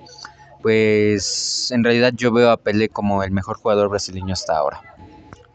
pues 0.61 1.71
en 1.71 1.83
realidad 1.83 2.13
yo 2.15 2.31
veo 2.31 2.49
a 2.49 2.57
Pelé 2.57 2.89
como 2.89 3.23
el 3.23 3.31
mejor 3.31 3.57
jugador 3.57 3.89
brasileño 3.89 4.33
hasta 4.33 4.57
ahora. 4.57 4.81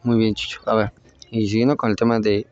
Muy 0.02 0.18
bien, 0.18 0.34
Chicho. 0.34 0.60
A 0.66 0.74
ver, 0.74 0.92
y 1.30 1.48
siguiendo 1.48 1.76
con 1.76 1.90
el 1.90 1.96
tema 1.96 2.20
de 2.20 2.46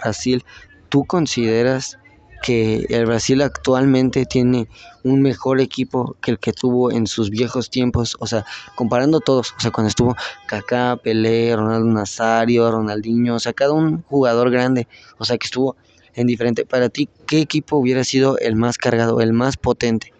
Brasil, 0.00 0.44
¿tú 0.88 1.04
consideras 1.04 1.97
que 2.42 2.86
el 2.88 3.06
Brasil 3.06 3.42
actualmente 3.42 4.26
tiene 4.26 4.68
un 5.02 5.22
mejor 5.22 5.60
equipo 5.60 6.16
que 6.20 6.32
el 6.32 6.38
que 6.38 6.52
tuvo 6.52 6.90
en 6.90 7.06
sus 7.06 7.30
viejos 7.30 7.70
tiempos, 7.70 8.16
o 8.20 8.26
sea, 8.26 8.44
comparando 8.74 9.20
todos, 9.20 9.54
o 9.56 9.60
sea, 9.60 9.70
cuando 9.70 9.88
estuvo 9.88 10.16
Kaká, 10.46 10.96
Pelé, 11.02 11.54
Ronaldo 11.56 11.88
Nazario, 11.88 12.70
Ronaldinho, 12.70 13.36
o 13.36 13.38
sea, 13.40 13.52
cada 13.52 13.72
un 13.72 14.02
jugador 14.02 14.50
grande, 14.50 14.86
o 15.18 15.24
sea, 15.24 15.38
que 15.38 15.46
estuvo 15.46 15.76
en 16.14 16.26
diferente. 16.26 16.64
Para 16.64 16.88
ti, 16.88 17.08
¿qué 17.26 17.40
equipo 17.40 17.76
hubiera 17.76 18.04
sido 18.04 18.38
el 18.38 18.56
más 18.56 18.78
cargado, 18.78 19.20
el 19.20 19.32
más 19.32 19.56
potente? 19.56 20.12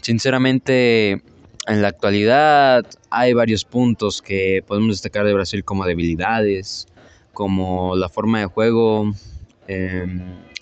Sinceramente, 0.00 1.22
en 1.66 1.82
la 1.82 1.88
actualidad 1.88 2.84
hay 3.10 3.32
varios 3.32 3.64
puntos 3.64 4.20
que 4.20 4.62
podemos 4.66 4.96
destacar 4.96 5.24
de 5.24 5.32
Brasil 5.32 5.64
como 5.64 5.86
debilidades, 5.86 6.86
como 7.32 7.96
la 7.96 8.08
forma 8.08 8.40
de 8.40 8.46
juego. 8.46 9.12
Eh, 9.66 10.04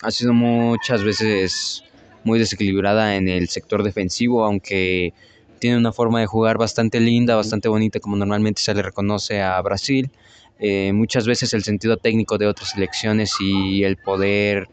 ha 0.03 0.11
sido 0.11 0.33
muchas 0.33 1.03
veces 1.03 1.83
muy 2.23 2.39
desequilibrada 2.39 3.15
en 3.15 3.27
el 3.27 3.49
sector 3.49 3.83
defensivo, 3.83 4.45
aunque 4.45 5.13
tiene 5.59 5.77
una 5.77 5.93
forma 5.93 6.19
de 6.19 6.25
jugar 6.25 6.57
bastante 6.57 6.99
linda, 6.99 7.35
bastante 7.35 7.69
bonita, 7.69 7.99
como 7.99 8.15
normalmente 8.15 8.61
se 8.61 8.73
le 8.73 8.81
reconoce 8.81 9.41
a 9.41 9.61
Brasil. 9.61 10.11
Eh, 10.59 10.91
muchas 10.93 11.25
veces 11.25 11.53
el 11.53 11.63
sentido 11.63 11.97
técnico 11.97 12.37
de 12.37 12.47
otras 12.47 12.71
selecciones 12.71 13.33
y 13.39 13.83
el 13.83 13.97
poder 13.97 14.67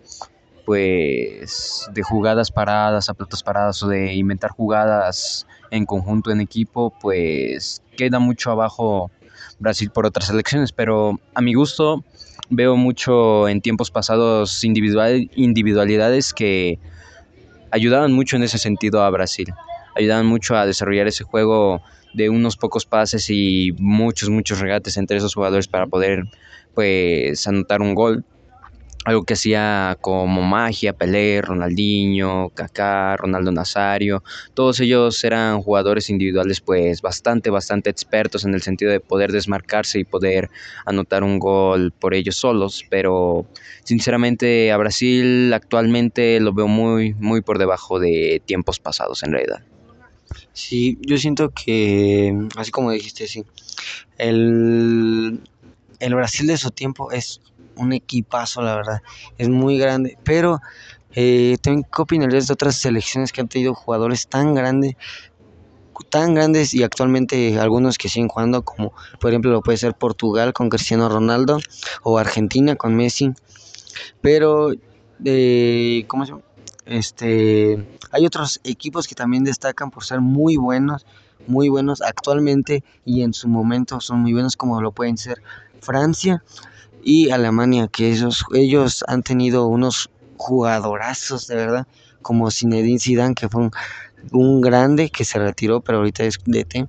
pues 0.66 1.88
de 1.92 2.02
jugadas 2.02 2.50
paradas, 2.50 3.08
a 3.08 3.14
platos 3.14 3.42
paradas 3.42 3.82
o 3.82 3.88
de 3.88 4.14
inventar 4.14 4.50
jugadas 4.50 5.46
en 5.70 5.87
conjunto 5.87 6.30
en 6.30 6.40
equipo, 6.40 6.92
pues 7.00 7.82
queda 7.96 8.18
mucho 8.18 8.50
abajo 8.50 9.10
Brasil 9.58 9.90
por 9.90 10.06
otras 10.06 10.26
selecciones, 10.28 10.72
pero 10.72 11.18
a 11.34 11.40
mi 11.40 11.54
gusto 11.54 12.04
veo 12.50 12.76
mucho 12.76 13.49
en 13.49 13.61
tiempos 13.61 13.90
pasados 13.90 14.62
individual, 14.64 15.30
individualidades 15.37 16.35
que 16.35 16.78
ayudaban 17.71 18.12
mucho 18.12 18.37
en 18.37 18.42
ese 18.42 18.59
sentido 18.59 19.02
a 19.02 19.11
Brasil. 19.11 19.52
Ayudaban 19.97 20.26
mucho 20.26 20.57
a 20.57 20.66
desarrollar 20.66 21.07
ese 21.07 21.25
juego 21.25 21.80
de 22.12 22.28
unos 22.28 22.57
pocos 22.57 22.87
pases 22.87 23.30
y 23.30 23.73
muchos, 23.78 24.28
muchos 24.28 24.59
regates 24.59 24.97
entre 24.97 25.16
esos 25.16 25.35
jugadores 25.35 25.69
para 25.69 25.87
poder 25.87 26.25
pues 26.75 27.47
anotar 27.47 27.80
un 27.80 27.95
gol 27.95 28.25
algo 29.04 29.25
que 29.25 29.35
hacía 29.35 29.97
como 30.00 30.42
magia, 30.42 30.92
Pelé, 30.92 31.40
Ronaldinho, 31.40 32.50
Kaká, 32.50 33.16
Ronaldo 33.16 33.50
Nazario, 33.50 34.23
todos 34.54 34.80
ellos 34.80 35.23
eran 35.25 35.62
jugadores 35.62 36.11
individuales 36.11 36.61
pues 36.61 37.00
bastante, 37.00 37.49
bastante 37.50 37.88
expertos 37.88 38.45
en 38.45 38.54
el 38.54 38.62
sentido 38.62 38.90
de 38.90 39.00
poder 39.00 39.33
desmarcarse 39.33 39.99
y 39.99 40.04
poder 40.04 40.50
anotar 40.85 41.25
un 41.25 41.38
gol 41.38 41.92
por 41.92 42.14
ellos 42.14 42.37
solos, 42.37 42.85
pero 42.90 43.47
sinceramente 43.85 44.71
a 44.71 44.76
Brasil 44.76 45.52
actualmente 45.54 46.38
lo 46.40 46.52
veo 46.52 46.69
muy, 46.69 47.14
muy 47.14 47.40
por 47.40 47.59
debajo 47.59 47.99
de 47.99 48.42
tiempos 48.45 48.80
pasados 48.80 49.23
en 49.23 49.33
realidad. 49.33 49.62
Sí, 50.52 50.99
yo 51.00 51.16
siento 51.16 51.50
que, 51.50 52.37
así 52.57 52.71
como 52.71 52.90
dijiste, 52.90 53.26
sí, 53.26 53.45
el, 54.19 55.40
el 56.00 56.14
Brasil 56.14 56.47
de 56.47 56.57
su 56.57 56.71
tiempo 56.71 57.11
es 57.12 57.40
un 57.80 57.92
equipazo, 57.92 58.62
la 58.62 58.76
verdad. 58.76 59.02
Es 59.38 59.49
muy 59.49 59.78
grande. 59.78 60.18
Pero, 60.25 60.60
eh, 61.14 61.56
¿qué 61.62 61.82
opinarías 61.99 62.46
de 62.46 62.54
otras 62.54 62.76
selecciones 62.76 63.32
que 63.32 63.40
han 63.40 63.49
tenido 63.49 63.75
jugadores 63.75 64.28
tan 64.28 64.54
grandes? 64.54 64.96
tan 66.08 66.34
grandes 66.34 66.72
y 66.72 66.82
actualmente 66.82 67.60
algunos 67.60 67.99
que 67.99 68.08
siguen 68.08 68.28
jugando 68.28 68.62
como 68.62 68.94
por 69.20 69.30
ejemplo 69.30 69.50
lo 69.50 69.60
puede 69.60 69.76
ser 69.76 69.92
Portugal 69.92 70.54
con 70.54 70.70
Cristiano 70.70 71.10
Ronaldo 71.10 71.58
o 72.02 72.16
Argentina 72.16 72.75
con 72.75 72.96
Messi 72.96 73.34
pero 74.22 74.72
eh, 75.22 76.04
¿cómo 76.08 76.25
se 76.25 76.32
llama? 76.32 76.42
este 76.87 77.87
hay 78.12 78.25
otros 78.25 78.60
equipos 78.64 79.06
que 79.06 79.14
también 79.14 79.44
destacan 79.44 79.90
por 79.90 80.04
ser 80.04 80.22
muy 80.22 80.56
buenos 80.56 81.04
muy 81.46 81.68
buenos 81.68 82.00
actualmente 82.00 82.82
y 83.04 83.22
en 83.22 83.34
su 83.34 83.49
momento 83.49 84.00
son 84.00 84.20
muy 84.20 84.32
buenos 84.32 84.56
como 84.56 84.80
lo 84.80 84.92
pueden 84.92 85.18
ser 85.18 85.42
Francia 85.80 86.42
y 87.02 87.30
Alemania, 87.30 87.88
que 87.88 88.11
ellos, 88.11 88.45
ellos 88.54 89.04
han 89.09 89.23
tenido 89.23 89.66
unos 89.66 90.11
jugadorazos 90.37 91.47
de 91.47 91.57
verdad, 91.57 91.87
como 92.23 92.50
Zinedine 92.50 92.99
Zidane, 92.99 93.35
que 93.35 93.49
fue 93.49 93.71
un, 94.33 94.61
grande 94.61 95.11
que 95.11 95.25
se 95.25 95.38
retiró, 95.38 95.80
pero 95.80 95.99
ahorita 95.99 96.25
es 96.25 96.38
DT, 96.45 96.88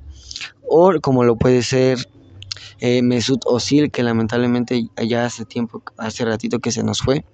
o 0.68 0.94
como 1.02 1.24
lo 1.24 1.36
puede 1.38 1.62
ser 1.62 2.08
eh, 2.80 3.02
Mesut 3.02 3.46
Özil, 3.46 3.92
que 3.92 4.04
lamentablemente 4.04 4.90
ya 5.08 5.26
hace 5.26 5.46
tiempo, 5.46 5.82
hace 5.98 6.26
ratito 6.26 6.60
que 6.60 6.72
se 6.72 6.84
nos 6.84 7.00
fue, 7.02 7.26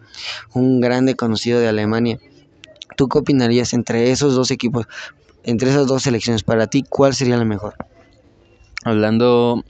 un 0.53 0.81
grande 0.81 1.15
conocido 1.15 1.59
de 1.59 1.67
Alemania. 1.67 2.19
¿Tú 2.95 3.07
qué 3.07 3.19
opinarías 3.19 3.73
entre 3.73 4.11
esos 4.11 4.35
dos 4.35 4.49
equipos, 4.51 4.87
entre 5.43 5.69
esas 5.69 5.87
dos 5.87 6.03
selecciones? 6.03 6.43
Para 6.43 6.67
ti, 6.67 6.83
¿cuál 6.87 7.13
sería 7.13 7.37
la 7.37 7.45
mejor? 7.45 7.75
Hablando 8.83 9.63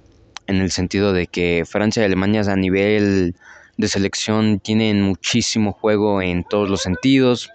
en 0.47 0.57
el 0.57 0.71
sentido 0.71 1.13
de 1.13 1.27
que 1.27 1.63
Francia 1.67 2.01
y 2.01 2.05
Alemania 2.05 2.41
a 2.41 2.55
nivel 2.55 3.35
de 3.77 3.87
selección 3.87 4.59
tienen 4.59 5.01
muchísimo 5.01 5.71
juego 5.71 6.21
en 6.21 6.43
todos 6.43 6.69
los 6.69 6.81
sentidos, 6.81 7.51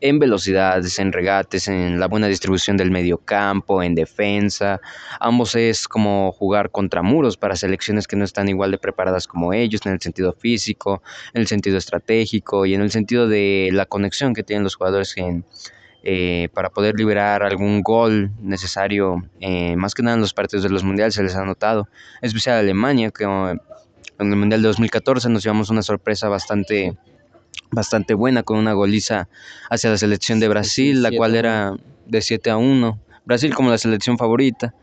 en 0.00 0.18
velocidades, 0.18 0.98
en 0.98 1.12
regates, 1.12 1.68
en 1.68 1.98
la 1.98 2.06
buena 2.06 2.28
distribución 2.28 2.76
del 2.76 2.90
medio 2.90 3.18
campo, 3.18 3.82
en 3.82 3.94
defensa. 3.94 4.80
Ambos 5.20 5.54
es 5.54 5.88
como 5.88 6.32
jugar 6.32 6.70
contra 6.70 7.02
muros 7.02 7.36
para 7.36 7.56
selecciones 7.56 8.06
que 8.06 8.16
no 8.16 8.24
están 8.24 8.48
igual 8.48 8.70
de 8.70 8.78
preparadas 8.78 9.26
como 9.26 9.52
ellos 9.52 9.80
en 9.84 9.92
el 9.92 10.00
sentido 10.00 10.32
físico, 10.32 11.02
en 11.34 11.42
el 11.42 11.46
sentido 11.46 11.78
estratégico 11.78 12.66
y 12.66 12.74
en 12.74 12.82
el 12.82 12.90
sentido 12.90 13.28
de 13.28 13.70
la 13.72 13.86
conexión 13.86 14.34
que 14.34 14.42
tienen 14.42 14.64
los 14.64 14.76
jugadores 14.76 15.16
en, 15.16 15.44
eh, 16.08 16.50
para 16.54 16.70
poder 16.70 16.94
liberar 16.94 17.42
algún 17.42 17.82
gol 17.82 18.30
necesario, 18.40 19.28
eh, 19.40 19.74
más 19.74 19.92
que 19.92 20.04
nada 20.04 20.14
en 20.14 20.20
los 20.20 20.32
partidos 20.32 20.62
de 20.62 20.70
los 20.70 20.84
mundiales 20.84 21.14
se 21.14 21.22
les 21.24 21.34
ha 21.34 21.44
notado, 21.44 21.88
especial 22.22 22.58
Alemania, 22.58 23.10
que 23.10 23.24
en 23.24 23.60
el 24.20 24.36
Mundial 24.36 24.62
de 24.62 24.68
2014 24.68 25.28
nos 25.30 25.42
llevamos 25.42 25.68
una 25.68 25.82
sorpresa 25.82 26.28
bastante, 26.28 26.96
bastante 27.72 28.14
buena 28.14 28.44
con 28.44 28.56
una 28.56 28.72
goliza 28.72 29.28
hacia 29.68 29.90
la 29.90 29.96
selección 29.96 30.38
de 30.38 30.46
Brasil, 30.46 31.02
la 31.02 31.10
cual 31.10 31.34
era 31.34 31.74
de 32.06 32.22
7 32.22 32.50
a 32.50 32.56
1, 32.56 33.00
Brasil 33.24 33.52
como 33.52 33.70
la 33.70 33.78
selección 33.78 34.16
favorita, 34.16 34.74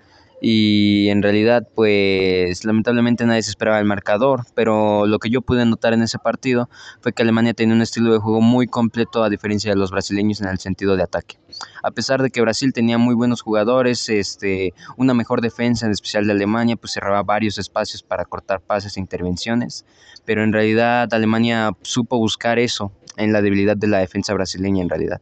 y 0.46 1.08
en 1.08 1.24
realidad 1.24 1.66
pues 1.74 2.66
lamentablemente 2.66 3.26
nadie 3.26 3.42
se 3.44 3.50
esperaba 3.50 3.80
el 3.80 3.86
marcador, 3.86 4.46
pero 4.54 5.08
lo 5.08 5.18
que 5.18 5.30
yo 5.30 5.42
pude 5.42 5.66
notar 5.66 5.94
en 5.94 6.02
ese 6.02 6.20
partido 6.20 6.70
fue 7.00 7.14
que 7.14 7.24
Alemania 7.24 7.54
tenía 7.54 7.74
un 7.74 7.82
estilo 7.82 8.12
de 8.12 8.20
juego 8.20 8.42
muy 8.42 8.68
completo 8.68 9.24
a 9.24 9.30
diferencia 9.30 9.72
de 9.72 9.78
los 9.78 9.90
brasileños 9.92 10.42
en 10.42 10.50
el 10.50 10.60
sentido 10.60 10.98
de 10.98 11.04
ataque. 11.04 11.38
A 11.82 11.92
pesar 11.92 12.22
de 12.22 12.30
que 12.30 12.42
Brasil 12.42 12.74
tenía 12.74 12.98
muy 12.98 13.16
buenos 13.16 13.42
jugadores, 13.42 14.10
este, 14.10 14.74
una 14.98 15.14
mejor 15.14 15.40
defensa, 15.40 15.86
en 15.86 15.94
especial 15.94 16.26
de 16.26 16.34
Alemania, 16.34 16.76
pues 16.76 16.92
cerraba 16.92 17.24
varios 17.24 17.58
espacios 17.58 18.04
para 18.04 18.26
cortar 18.26 18.60
pases 18.60 18.98
e 18.98 19.00
intervenciones, 19.00 19.86
pero 20.26 20.44
en 20.44 20.52
realidad 20.52 21.08
Alemania 21.14 21.72
supo 21.84 22.18
buscar 22.18 22.60
eso 22.60 22.92
en 23.16 23.32
la 23.32 23.42
debilidad 23.42 23.78
de 23.78 23.88
la 23.88 24.00
defensa 24.00 24.34
brasileña 24.34 24.82
en 24.82 24.90
realidad. 24.90 25.22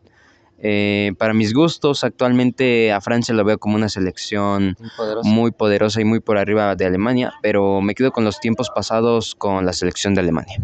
Eh, 0.63 1.13
para 1.17 1.33
mis 1.33 1.53
gustos, 1.53 2.03
actualmente 2.03 2.91
a 2.91 3.01
Francia 3.01 3.33
lo 3.33 3.43
veo 3.43 3.57
como 3.57 3.75
una 3.75 3.89
selección 3.89 4.77
muy 5.23 5.51
poderosa. 5.51 6.01
y 6.01 6.05
muy 6.05 6.19
por 6.19 6.37
arriba 6.37 6.75
de 6.75 6.85
Alemania, 6.85 7.33
pero 7.41 7.81
me 7.81 7.95
quedo 7.95 8.11
con 8.11 8.23
los 8.23 8.39
tiempos 8.39 8.69
pasados 8.73 9.33
con 9.33 9.65
la 9.65 9.73
selección 9.73 10.13
de 10.13 10.21
Alemania. 10.21 10.61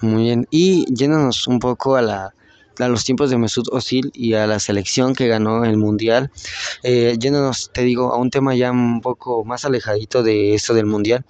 Muy 0.00 0.24
bien, 0.24 0.46
y 0.50 0.84
yéndonos 0.94 1.48
un 1.48 1.58
poco 1.58 1.96
a, 1.96 2.02
la, 2.02 2.34
a 2.78 2.88
los 2.88 3.04
tiempos 3.04 3.30
de 3.30 3.38
Mesut 3.38 3.66
Özil 3.72 4.12
y 4.14 4.34
a 4.34 4.46
la 4.46 4.60
selección 4.60 5.14
que 5.14 5.26
ganó 5.26 5.64
el 5.64 5.78
Mundial, 5.78 6.30
eh, 6.84 7.16
yéndonos, 7.18 7.70
te 7.72 7.82
digo, 7.82 8.12
a 8.12 8.18
un 8.18 8.30
tema 8.30 8.54
ya 8.54 8.70
un 8.70 9.00
poco 9.00 9.44
más 9.44 9.64
alejadito 9.64 10.22
de 10.22 10.54
esto 10.54 10.74
del 10.74 10.86
Mundial, 10.86 11.24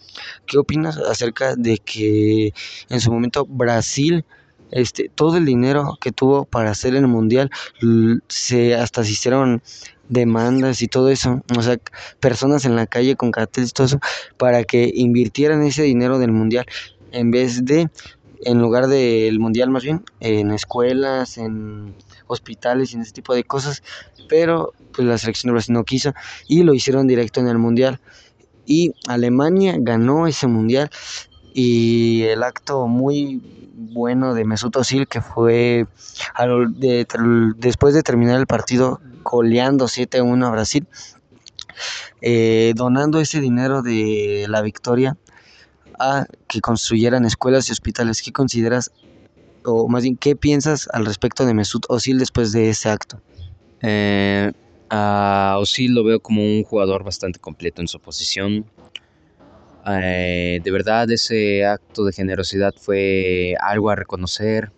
¿qué 0.44 0.58
opinas 0.58 0.98
acerca 0.98 1.56
de 1.56 1.78
que 1.78 2.52
en 2.90 3.00
su 3.00 3.10
momento 3.10 3.46
Brasil 3.46 4.26
este, 4.74 5.08
todo 5.08 5.36
el 5.36 5.44
dinero 5.46 5.96
que 6.00 6.10
tuvo 6.10 6.44
para 6.44 6.72
hacer 6.72 6.96
el 6.96 7.06
mundial, 7.06 7.50
se 8.28 8.74
hasta 8.74 9.04
se 9.04 9.12
hicieron 9.12 9.62
demandas 10.08 10.82
y 10.82 10.88
todo 10.88 11.08
eso, 11.10 11.42
o 11.56 11.62
sea, 11.62 11.78
personas 12.18 12.64
en 12.64 12.74
la 12.74 12.86
calle 12.86 13.14
con 13.14 13.30
carteles 13.30 13.72
todo 13.72 13.86
eso, 13.86 14.00
para 14.36 14.64
que 14.64 14.90
invirtieran 14.92 15.62
ese 15.62 15.84
dinero 15.84 16.18
del 16.18 16.32
mundial 16.32 16.66
en 17.12 17.30
vez 17.30 17.64
de, 17.64 17.88
en 18.44 18.58
lugar 18.58 18.88
del 18.88 19.38
mundial 19.38 19.70
más 19.70 19.84
bien, 19.84 20.04
en 20.18 20.50
escuelas, 20.50 21.38
en 21.38 21.94
hospitales 22.26 22.92
y 22.92 22.96
en 22.96 23.02
ese 23.02 23.12
tipo 23.12 23.32
de 23.32 23.44
cosas, 23.44 23.84
pero 24.28 24.72
pues 24.92 25.06
la 25.06 25.18
selección 25.18 25.50
de 25.50 25.52
Brasil 25.52 25.72
no 25.72 25.84
quiso 25.84 26.12
y 26.48 26.64
lo 26.64 26.74
hicieron 26.74 27.06
directo 27.06 27.38
en 27.38 27.46
el 27.46 27.58
mundial. 27.58 28.00
Y 28.66 28.94
Alemania 29.06 29.76
ganó 29.78 30.26
ese 30.26 30.46
mundial 30.46 30.90
y 31.54 32.24
el 32.24 32.42
acto 32.42 32.88
muy 32.88 33.40
bueno 33.76 34.34
de 34.34 34.44
Mesut 34.44 34.76
Özil 34.76 35.06
que 35.06 35.20
fue 35.20 35.86
después 37.56 37.94
de 37.94 38.02
terminar 38.02 38.40
el 38.40 38.46
partido 38.46 39.00
goleando 39.22 39.86
7-1 39.86 40.46
a 40.46 40.50
Brasil, 40.50 40.86
eh, 42.20 42.72
donando 42.74 43.20
ese 43.20 43.40
dinero 43.40 43.82
de 43.82 44.46
la 44.48 44.62
victoria 44.62 45.16
a 45.98 46.26
que 46.48 46.60
construyeran 46.60 47.24
escuelas 47.24 47.68
y 47.68 47.72
hospitales. 47.72 48.20
¿Qué 48.20 48.32
consideras, 48.32 48.90
o 49.64 49.88
más 49.88 50.02
bien, 50.02 50.16
qué 50.16 50.34
piensas 50.34 50.88
al 50.92 51.06
respecto 51.06 51.46
de 51.46 51.54
Mesut 51.54 51.86
Özil 51.88 52.18
después 52.18 52.50
de 52.50 52.70
ese 52.70 52.88
acto? 52.88 53.20
Eh, 53.80 54.50
a 54.90 55.56
Özil 55.60 55.94
lo 55.94 56.02
veo 56.02 56.18
como 56.18 56.42
un 56.42 56.64
jugador 56.64 57.04
bastante 57.04 57.38
completo 57.38 57.80
en 57.80 57.86
su 57.86 58.00
posición. 58.00 58.66
Eh, 59.86 60.60
de 60.64 60.70
verdad 60.70 61.10
ese 61.10 61.66
acto 61.66 62.04
de 62.04 62.12
generosidad 62.12 62.72
fue 62.74 63.54
algo 63.60 63.90
a 63.90 63.96
reconocer, 63.96 64.72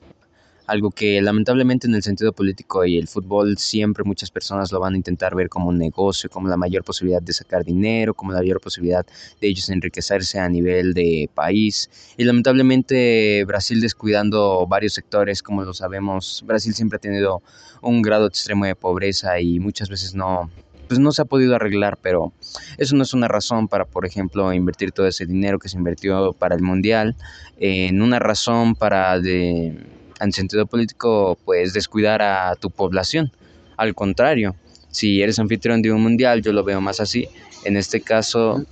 algo 0.66 0.90
que 0.90 1.22
lamentablemente 1.22 1.86
en 1.86 1.94
el 1.94 2.02
sentido 2.02 2.32
político 2.32 2.84
y 2.84 2.98
el 2.98 3.06
fútbol 3.06 3.56
siempre 3.56 4.02
muchas 4.02 4.32
personas 4.32 4.72
lo 4.72 4.80
van 4.80 4.94
a 4.94 4.96
intentar 4.96 5.36
ver 5.36 5.48
como 5.48 5.68
un 5.68 5.78
negocio, 5.78 6.28
como 6.28 6.48
la 6.48 6.56
mayor 6.56 6.82
posibilidad 6.82 7.22
de 7.22 7.32
sacar 7.32 7.64
dinero, 7.64 8.14
como 8.14 8.32
la 8.32 8.38
mayor 8.38 8.60
posibilidad 8.60 9.06
de 9.40 9.48
ellos 9.48 9.68
enriquecerse 9.70 10.40
a 10.40 10.48
nivel 10.48 10.92
de 10.92 11.30
país. 11.32 11.88
Y 12.16 12.24
lamentablemente 12.24 13.44
Brasil 13.46 13.80
descuidando 13.80 14.66
varios 14.66 14.94
sectores, 14.94 15.40
como 15.40 15.62
lo 15.62 15.72
sabemos, 15.72 16.42
Brasil 16.44 16.74
siempre 16.74 16.96
ha 16.96 17.00
tenido 17.00 17.42
un 17.80 18.02
grado 18.02 18.26
extremo 18.26 18.64
de 18.64 18.74
pobreza 18.74 19.38
y 19.38 19.60
muchas 19.60 19.88
veces 19.88 20.14
no, 20.14 20.50
pues 20.88 21.00
no 21.00 21.12
se 21.12 21.22
ha 21.22 21.24
podido 21.24 21.54
arreglar, 21.54 21.98
pero 22.00 22.32
eso 22.78 22.96
no 22.96 23.02
es 23.02 23.12
una 23.14 23.28
razón 23.28 23.68
para, 23.68 23.84
por 23.84 24.06
ejemplo, 24.06 24.52
invertir 24.52 24.92
todo 24.92 25.06
ese 25.06 25.26
dinero 25.26 25.58
que 25.58 25.68
se 25.68 25.76
invirtió 25.76 26.32
para 26.32 26.54
el 26.54 26.62
mundial 26.62 27.16
en 27.58 28.02
una 28.02 28.18
razón 28.18 28.74
para, 28.74 29.18
de, 29.20 29.78
en 30.20 30.32
sentido 30.32 30.66
político, 30.66 31.38
pues 31.44 31.72
descuidar 31.72 32.22
a 32.22 32.54
tu 32.56 32.70
población. 32.70 33.32
Al 33.76 33.94
contrario, 33.94 34.54
si 34.90 35.22
eres 35.22 35.38
anfitrión 35.38 35.82
de 35.82 35.92
un 35.92 36.02
mundial, 36.02 36.42
yo 36.42 36.52
lo 36.52 36.64
veo 36.64 36.80
más 36.80 37.00
así. 37.00 37.28
En 37.64 37.76
este 37.76 38.00
caso, 38.00 38.64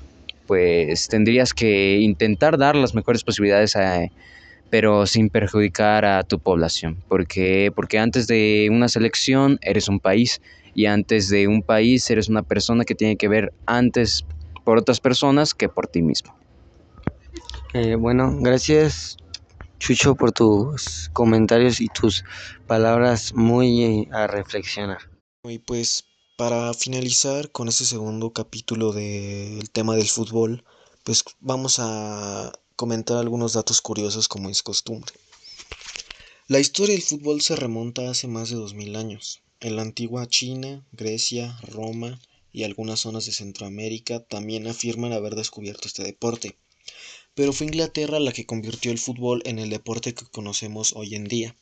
pues 0.47 1.09
tendrías 1.09 1.53
que 1.53 1.99
intentar 1.99 2.59
dar 2.59 2.77
las 2.77 2.95
mejores 2.95 3.25
posibilidades 3.25 3.77
pero 4.71 5.07
sin 5.07 5.31
perjudicar 5.31 6.05
a 6.05 6.23
tu 6.23 6.39
población. 6.39 7.03
porque 7.09 7.73
Porque 7.75 7.99
antes 7.99 8.27
de 8.27 8.69
una 8.71 8.89
selección 8.89 9.59
eres 9.63 9.89
un 9.89 10.01
país 10.01 10.41
y 10.75 10.87
antes 10.87 11.29
de 11.29 11.47
un 11.49 11.63
país 11.63 12.11
eres 12.11 12.29
una 12.29 12.43
persona 12.43 12.85
que 12.85 12.95
tiene 12.95 13.17
que 13.17 13.29
ver 13.29 13.53
antes 13.67 14.25
por 14.65 14.79
otras 14.79 15.01
personas 15.01 15.55
que 15.55 15.69
por 15.69 15.87
ti 15.87 16.03
mismo. 16.03 16.37
Eh, 17.75 17.97
bueno, 17.97 18.37
gracias 18.41 19.17
Chucho 19.79 20.15
por 20.15 20.33
tus 20.33 21.11
comentarios 21.13 21.81
y 21.81 21.89
tus 21.89 22.25
palabras 22.67 23.35
muy 23.35 23.85
eh, 23.85 24.09
a 24.13 24.27
reflexionar. 24.27 24.99
Y 25.45 25.59
pues 25.59 26.05
para 26.37 26.73
finalizar 26.73 27.51
con 27.51 27.69
este 27.69 27.85
segundo 27.85 28.33
capítulo 28.33 28.93
del 28.93 29.71
tema 29.71 29.95
del 29.95 30.09
fútbol, 30.09 30.65
pues 31.05 31.23
vamos 31.41 31.79
a 31.81 32.53
comentar 32.77 33.17
algunos 33.17 33.53
datos 33.53 33.81
curiosos 33.81 34.29
como 34.29 34.51
es 34.51 34.63
costumbre. 34.63 35.13
La 36.49 36.61
historia 36.61 36.95
del 36.95 37.03
fútbol 37.03 37.41
se 37.41 37.57
remonta 37.57 38.11
hace 38.11 38.27
más 38.27 38.51
de 38.51 38.57
2000 38.57 38.97
años. 38.97 39.41
En 39.61 39.77
la 39.77 39.83
antigua 39.83 40.27
China, 40.27 40.85
Grecia, 40.93 41.59
Roma 41.63 42.21
y 42.53 42.65
algunas 42.65 43.01
zonas 43.01 43.25
de 43.27 43.33
Centroamérica 43.33 44.21
también 44.21 44.67
afirman 44.67 45.13
haber 45.13 45.37
descubierto 45.37 45.89
este 45.89 46.03
deporte, 46.03 46.57
pero 47.35 47.53
fue 47.53 47.67
Inglaterra 47.67 48.21
la 48.21 48.33
que 48.33 48.47
convirtió 48.47 48.93
el 48.93 48.99
fútbol 48.99 49.43
en 49.47 49.59
el 49.59 49.71
deporte 49.71 50.13
que 50.13 50.27
conocemos 50.27 50.93
hoy 50.95 51.15
en 51.15 51.25
día. 51.25 51.57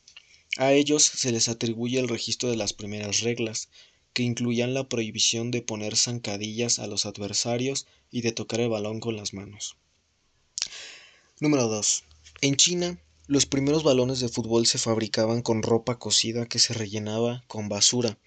A 0.57 0.73
ellos 0.73 1.03
se 1.03 1.31
les 1.31 1.47
atribuye 1.47 1.99
el 1.99 2.09
registro 2.09 2.49
de 2.49 2.57
las 2.57 2.73
primeras 2.73 3.21
reglas, 3.21 3.69
que 4.13 4.23
incluían 4.23 4.73
la 4.73 4.87
prohibición 4.87 5.49
de 5.49 5.61
poner 5.61 5.95
zancadillas 5.95 6.77
a 6.77 6.87
los 6.87 7.05
adversarios 7.05 7.87
y 8.11 8.21
de 8.21 8.31
tocar 8.31 8.59
el 8.59 8.69
balón 8.69 8.99
con 8.99 9.15
las 9.15 9.33
manos. 9.33 9.77
Número 11.39 11.67
2. 11.67 12.03
En 12.41 12.55
China, 12.57 12.99
los 13.25 13.47
primeros 13.47 13.83
balones 13.83 14.19
de 14.19 14.29
fútbol 14.29 14.67
se 14.67 14.77
fabricaban 14.77 15.41
con 15.41 15.63
ropa 15.63 15.97
cocida 15.97 16.45
que 16.45 16.59
se 16.59 16.73
rellenaba 16.73 17.43
con 17.47 17.69
basura. 17.69 18.19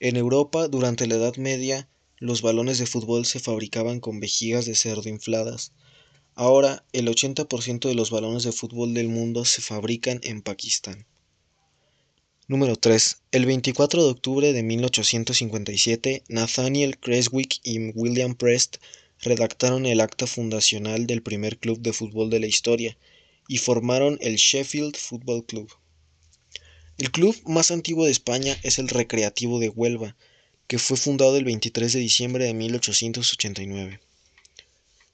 En 0.00 0.16
Europa, 0.16 0.66
durante 0.66 1.06
la 1.06 1.14
Edad 1.14 1.36
Media, 1.36 1.88
los 2.18 2.42
balones 2.42 2.78
de 2.78 2.86
fútbol 2.86 3.26
se 3.26 3.38
fabricaban 3.38 4.00
con 4.00 4.18
vejigas 4.18 4.66
de 4.66 4.74
cerdo 4.74 5.08
infladas. 5.08 5.70
Ahora, 6.34 6.84
el 6.92 7.06
80% 7.06 7.88
de 7.88 7.94
los 7.94 8.10
balones 8.10 8.42
de 8.42 8.50
fútbol 8.50 8.92
del 8.92 9.08
mundo 9.08 9.44
se 9.44 9.62
fabrican 9.62 10.18
en 10.24 10.42
Pakistán. 10.42 11.06
Número 12.48 12.74
3. 12.74 13.18
El 13.30 13.46
24 13.46 14.02
de 14.02 14.10
octubre 14.10 14.52
de 14.52 14.62
1857, 14.64 16.24
Nathaniel 16.28 16.98
Creswick 16.98 17.60
y 17.62 17.90
William 17.90 18.34
Prest 18.34 18.78
redactaron 19.20 19.86
el 19.86 20.00
acta 20.00 20.26
fundacional 20.26 21.06
del 21.06 21.22
primer 21.22 21.58
club 21.58 21.80
de 21.80 21.92
fútbol 21.92 22.30
de 22.30 22.40
la 22.40 22.46
historia, 22.46 22.96
y 23.48 23.58
formaron 23.58 24.18
el 24.20 24.36
Sheffield 24.36 24.96
Football 24.96 25.44
Club. 25.46 25.72
El 26.98 27.10
club 27.10 27.34
más 27.46 27.70
antiguo 27.70 28.04
de 28.04 28.10
España 28.10 28.56
es 28.62 28.78
el 28.78 28.88
Recreativo 28.88 29.58
de 29.58 29.70
Huelva, 29.70 30.16
que 30.66 30.78
fue 30.78 30.96
fundado 30.96 31.36
el 31.36 31.44
23 31.44 31.92
de 31.92 32.00
diciembre 32.00 32.44
de 32.44 32.54
1889. 32.54 34.00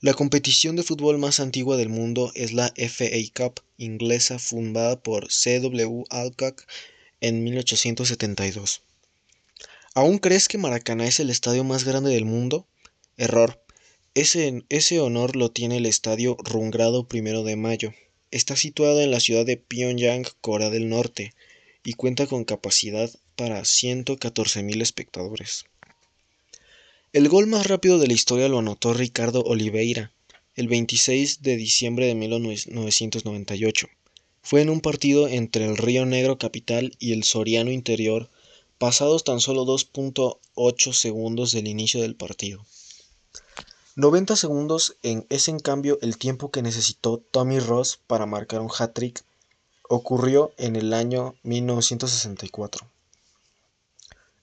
La 0.00 0.12
competición 0.12 0.76
de 0.76 0.82
fútbol 0.82 1.16
más 1.18 1.40
antigua 1.40 1.76
del 1.76 1.88
mundo 1.88 2.32
es 2.34 2.52
la 2.52 2.72
FA 2.76 3.16
Cup 3.34 3.62
inglesa 3.78 4.38
fundada 4.38 5.00
por 5.00 5.32
C.W. 5.32 6.04
Alcock 6.10 6.66
en 7.20 7.42
1872. 7.44 8.82
¿Aún 9.94 10.18
crees 10.18 10.48
que 10.48 10.58
Maracaná 10.58 11.06
es 11.06 11.20
el 11.20 11.30
estadio 11.30 11.64
más 11.64 11.84
grande 11.84 12.10
del 12.10 12.24
mundo? 12.24 12.66
Error. 13.16 13.63
Ese, 14.14 14.62
ese 14.68 15.00
honor 15.00 15.34
lo 15.34 15.50
tiene 15.50 15.78
el 15.78 15.86
estadio 15.86 16.36
Rungrado 16.38 17.06
I 17.12 17.20
de 17.20 17.56
Mayo, 17.56 17.94
Está 18.30 18.56
situado 18.56 19.00
en 19.00 19.10
la 19.12 19.20
ciudad 19.20 19.46
de 19.46 19.56
Pyongyang, 19.56 20.24
Corea 20.40 20.68
del 20.68 20.88
Norte, 20.88 21.34
y 21.84 21.92
cuenta 21.92 22.26
con 22.26 22.44
capacidad 22.44 23.10
para 23.36 23.60
114.000 23.62 24.82
espectadores. 24.82 25.66
El 27.12 27.28
gol 27.28 27.46
más 27.46 27.66
rápido 27.66 27.98
de 27.98 28.06
la 28.06 28.12
historia 28.12 28.48
lo 28.48 28.58
anotó 28.58 28.92
Ricardo 28.92 29.42
Oliveira, 29.42 30.12
el 30.56 30.68
26 30.68 31.42
de 31.42 31.56
diciembre 31.56 32.06
de 32.06 32.14
1998. 32.14 33.88
Fue 34.42 34.62
en 34.62 34.70
un 34.70 34.80
partido 34.80 35.26
entre 35.26 35.64
el 35.64 35.76
Río 35.76 36.06
Negro 36.06 36.38
Capital 36.38 36.96
y 36.98 37.12
el 37.12 37.24
Soriano 37.24 37.72
Interior, 37.72 38.30
pasados 38.78 39.24
tan 39.24 39.40
solo 39.40 39.64
2.8 39.64 40.92
segundos 40.92 41.50
del 41.52 41.66
inicio 41.66 42.00
del 42.00 42.14
partido. 42.16 42.64
90 43.96 44.34
segundos 44.34 44.96
en, 45.02 45.24
es 45.28 45.46
en 45.46 45.60
cambio 45.60 45.98
el 46.02 46.18
tiempo 46.18 46.50
que 46.50 46.62
necesitó 46.62 47.18
Tommy 47.18 47.60
Ross 47.60 48.00
para 48.08 48.26
marcar 48.26 48.60
un 48.60 48.70
hat-trick. 48.76 49.24
Ocurrió 49.88 50.52
en 50.56 50.74
el 50.74 50.92
año 50.92 51.36
1964. 51.44 52.90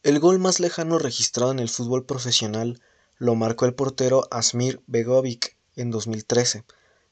El 0.03 0.19
gol 0.19 0.39
más 0.39 0.61
lejano 0.61 0.99
registrado 0.99 1.51
en 1.51 1.59
el 1.59 1.67
fútbol 1.67 2.05
profesional 2.05 2.81
lo 3.17 3.35
marcó 3.35 3.65
el 3.65 3.73
portero 3.73 4.25
Asmir 4.31 4.81
Begovic 4.87 5.57
en 5.75 5.91
2013, 5.91 6.63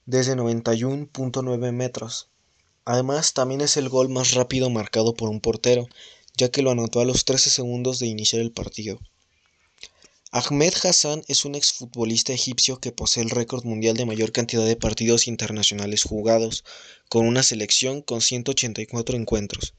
desde 0.05 0.37
91.9 0.37 1.71
metros. 1.73 2.29
Además, 2.85 3.33
también 3.33 3.59
es 3.59 3.75
el 3.75 3.89
gol 3.89 4.07
más 4.07 4.33
rápido 4.33 4.69
marcado 4.69 5.13
por 5.13 5.27
un 5.27 5.41
portero, 5.41 5.87
ya 6.37 6.49
que 6.49 6.61
lo 6.61 6.71
anotó 6.71 7.01
a 7.01 7.05
los 7.05 7.25
13 7.25 7.49
segundos 7.49 7.99
de 7.99 8.07
iniciar 8.07 8.41
el 8.41 8.53
partido. 8.53 8.97
Ahmed 10.31 10.75
Hassan 10.83 11.23
es 11.27 11.43
un 11.43 11.55
exfutbolista 11.55 12.33
egipcio 12.33 12.79
que 12.79 12.91
posee 12.91 13.23
el 13.23 13.31
récord 13.31 13.65
mundial 13.65 13.97
de 13.97 14.05
mayor 14.05 14.31
cantidad 14.31 14.63
de 14.63 14.75
partidos 14.75 15.27
internacionales 15.27 16.03
jugados, 16.03 16.63
con 17.09 17.25
una 17.25 17.41
selección 17.41 18.03
con 18.03 18.21
184 18.21 19.17
encuentros. 19.17 19.73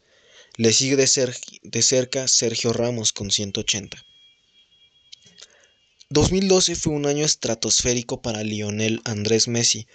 Le 0.57 0.73
sigue 0.73 0.97
de, 0.97 1.83
cerca 1.83 2.27
Sergio 2.27 2.73
Ramos 2.73 3.13
con 3.13 3.31
180. 3.31 4.05
2012 6.09 6.75
fue 6.75 6.95
un 6.95 7.07
año 7.07 7.25
estratosférico 7.25 8.21
para 8.21 8.43
Lionel 8.43 9.03
Andrés 9.05 9.47
Messi. 9.47 9.87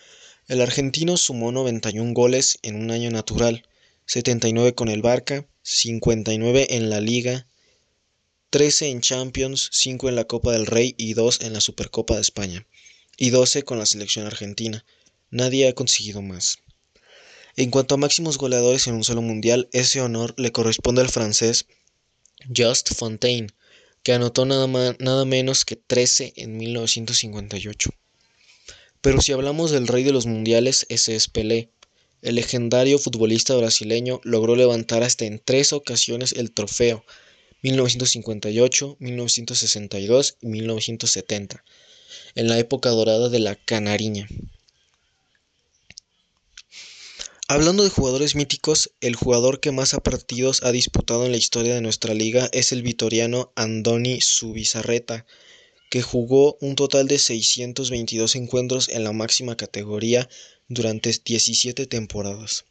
El 0.47 0.61
argentino 0.61 1.17
sumó 1.17 1.51
91 1.51 2.13
goles 2.13 2.59
en 2.61 2.77
un 2.77 2.91
año 2.91 3.11
natural, 3.11 3.67
79 4.05 4.73
con 4.73 4.87
el 4.87 5.01
Barca, 5.01 5.45
59 5.63 6.77
en 6.77 6.89
la 6.89 7.01
Liga 7.01 7.45
13 8.49 8.89
en 8.89 9.01
Champions, 9.01 9.69
5 9.73 10.09
en 10.09 10.15
la 10.15 10.25
Copa 10.25 10.51
del 10.51 10.65
Rey 10.65 10.95
y 10.97 11.13
2 11.13 11.41
en 11.41 11.53
la 11.53 11.61
Supercopa 11.61 12.15
de 12.15 12.21
España, 12.21 12.65
y 13.17 13.29
12 13.29 13.63
con 13.63 13.79
la 13.79 13.85
selección 13.85 14.25
argentina. 14.25 14.85
Nadie 15.31 15.67
ha 15.67 15.73
conseguido 15.73 16.21
más. 16.21 16.59
En 17.57 17.71
cuanto 17.71 17.95
a 17.95 17.97
máximos 17.97 18.37
goleadores 18.37 18.87
en 18.87 18.95
un 18.95 19.03
solo 19.03 19.21
mundial, 19.21 19.69
ese 19.71 20.01
honor 20.01 20.33
le 20.37 20.51
corresponde 20.51 21.01
al 21.01 21.09
francés 21.09 21.65
Just 22.55 22.93
Fontaine, 22.93 23.47
que 24.03 24.13
anotó 24.13 24.45
nada, 24.45 24.67
más, 24.67 24.95
nada 24.99 25.25
menos 25.25 25.65
que 25.65 25.75
13 25.75 26.33
en 26.35 26.57
1958. 26.57 27.89
Pero 29.01 29.21
si 29.21 29.31
hablamos 29.31 29.71
del 29.71 29.87
rey 29.87 30.03
de 30.03 30.11
los 30.11 30.25
mundiales, 30.25 30.85
ese 30.89 31.15
es 31.15 31.27
Pelé. 31.27 31.69
El 32.21 32.35
legendario 32.35 32.99
futbolista 32.99 33.55
brasileño 33.55 34.19
logró 34.23 34.55
levantar 34.55 35.03
hasta 35.03 35.25
en 35.25 35.41
tres 35.43 35.73
ocasiones 35.73 36.33
el 36.33 36.51
trofeo, 36.51 37.05
1958, 37.65 38.97
1962 38.99 40.37
y 40.39 40.47
1970, 40.47 41.63
en 42.35 42.47
la 42.47 42.59
época 42.59 42.91
dorada 42.91 43.29
de 43.29 43.39
la 43.39 43.55
Canariña. 43.55 44.27
Hablando 47.47 47.83
de 47.83 47.89
jugadores 47.89 48.35
míticos, 48.35 48.91
el 49.01 49.15
jugador 49.15 49.61
que 49.61 49.71
más 49.71 49.95
partidos 50.03 50.61
ha 50.61 50.71
disputado 50.71 51.25
en 51.25 51.31
la 51.31 51.37
historia 51.37 51.73
de 51.73 51.81
nuestra 51.81 52.13
liga 52.13 52.49
es 52.51 52.71
el 52.71 52.83
vitoriano 52.83 53.51
Andoni 53.55 54.21
Subizarreta, 54.21 55.25
que 55.89 56.03
jugó 56.03 56.57
un 56.61 56.75
total 56.75 57.07
de 57.07 57.17
622 57.17 58.35
encuentros 58.35 58.89
en 58.89 59.03
la 59.03 59.11
máxima 59.11 59.57
categoría 59.57 60.29
durante 60.67 61.11
17 61.23 61.87
temporadas. 61.87 62.65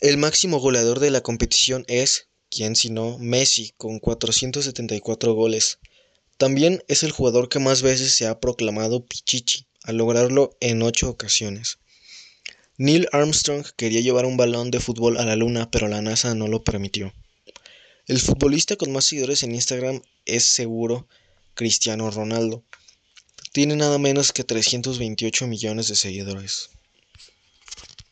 El 0.00 0.16
máximo 0.16 0.60
goleador 0.60 0.98
de 1.00 1.10
la 1.10 1.20
competición 1.20 1.84
es, 1.88 2.28
¿Quién 2.48 2.76
sino 2.76 3.18
Messi 3.18 3.72
con 3.76 3.98
474 3.98 5.34
goles? 5.34 5.78
También 6.36 6.82
es 6.86 7.02
el 7.02 7.12
jugador 7.12 7.48
que 7.48 7.58
más 7.58 7.82
veces 7.82 8.14
se 8.14 8.26
ha 8.26 8.40
proclamado 8.40 9.04
Pichichi, 9.04 9.66
al 9.82 9.96
lograrlo 9.96 10.56
en 10.60 10.82
ocho 10.82 11.08
ocasiones. 11.08 11.78
Neil 12.78 13.08
Armstrong 13.12 13.64
quería 13.76 14.00
llevar 14.00 14.26
un 14.26 14.36
balón 14.36 14.70
de 14.70 14.80
fútbol 14.80 15.16
a 15.16 15.24
la 15.24 15.34
luna, 15.34 15.70
pero 15.70 15.88
la 15.88 16.02
NASA 16.02 16.34
no 16.34 16.46
lo 16.46 16.62
permitió. 16.62 17.14
El 18.06 18.20
futbolista 18.20 18.76
con 18.76 18.92
más 18.92 19.06
seguidores 19.06 19.42
en 19.42 19.54
Instagram 19.54 20.02
es 20.26 20.44
seguro 20.44 21.08
Cristiano 21.54 22.10
Ronaldo. 22.10 22.62
Tiene 23.52 23.74
nada 23.76 23.98
menos 23.98 24.32
que 24.32 24.44
328 24.44 25.46
millones 25.46 25.88
de 25.88 25.96
seguidores. 25.96 26.68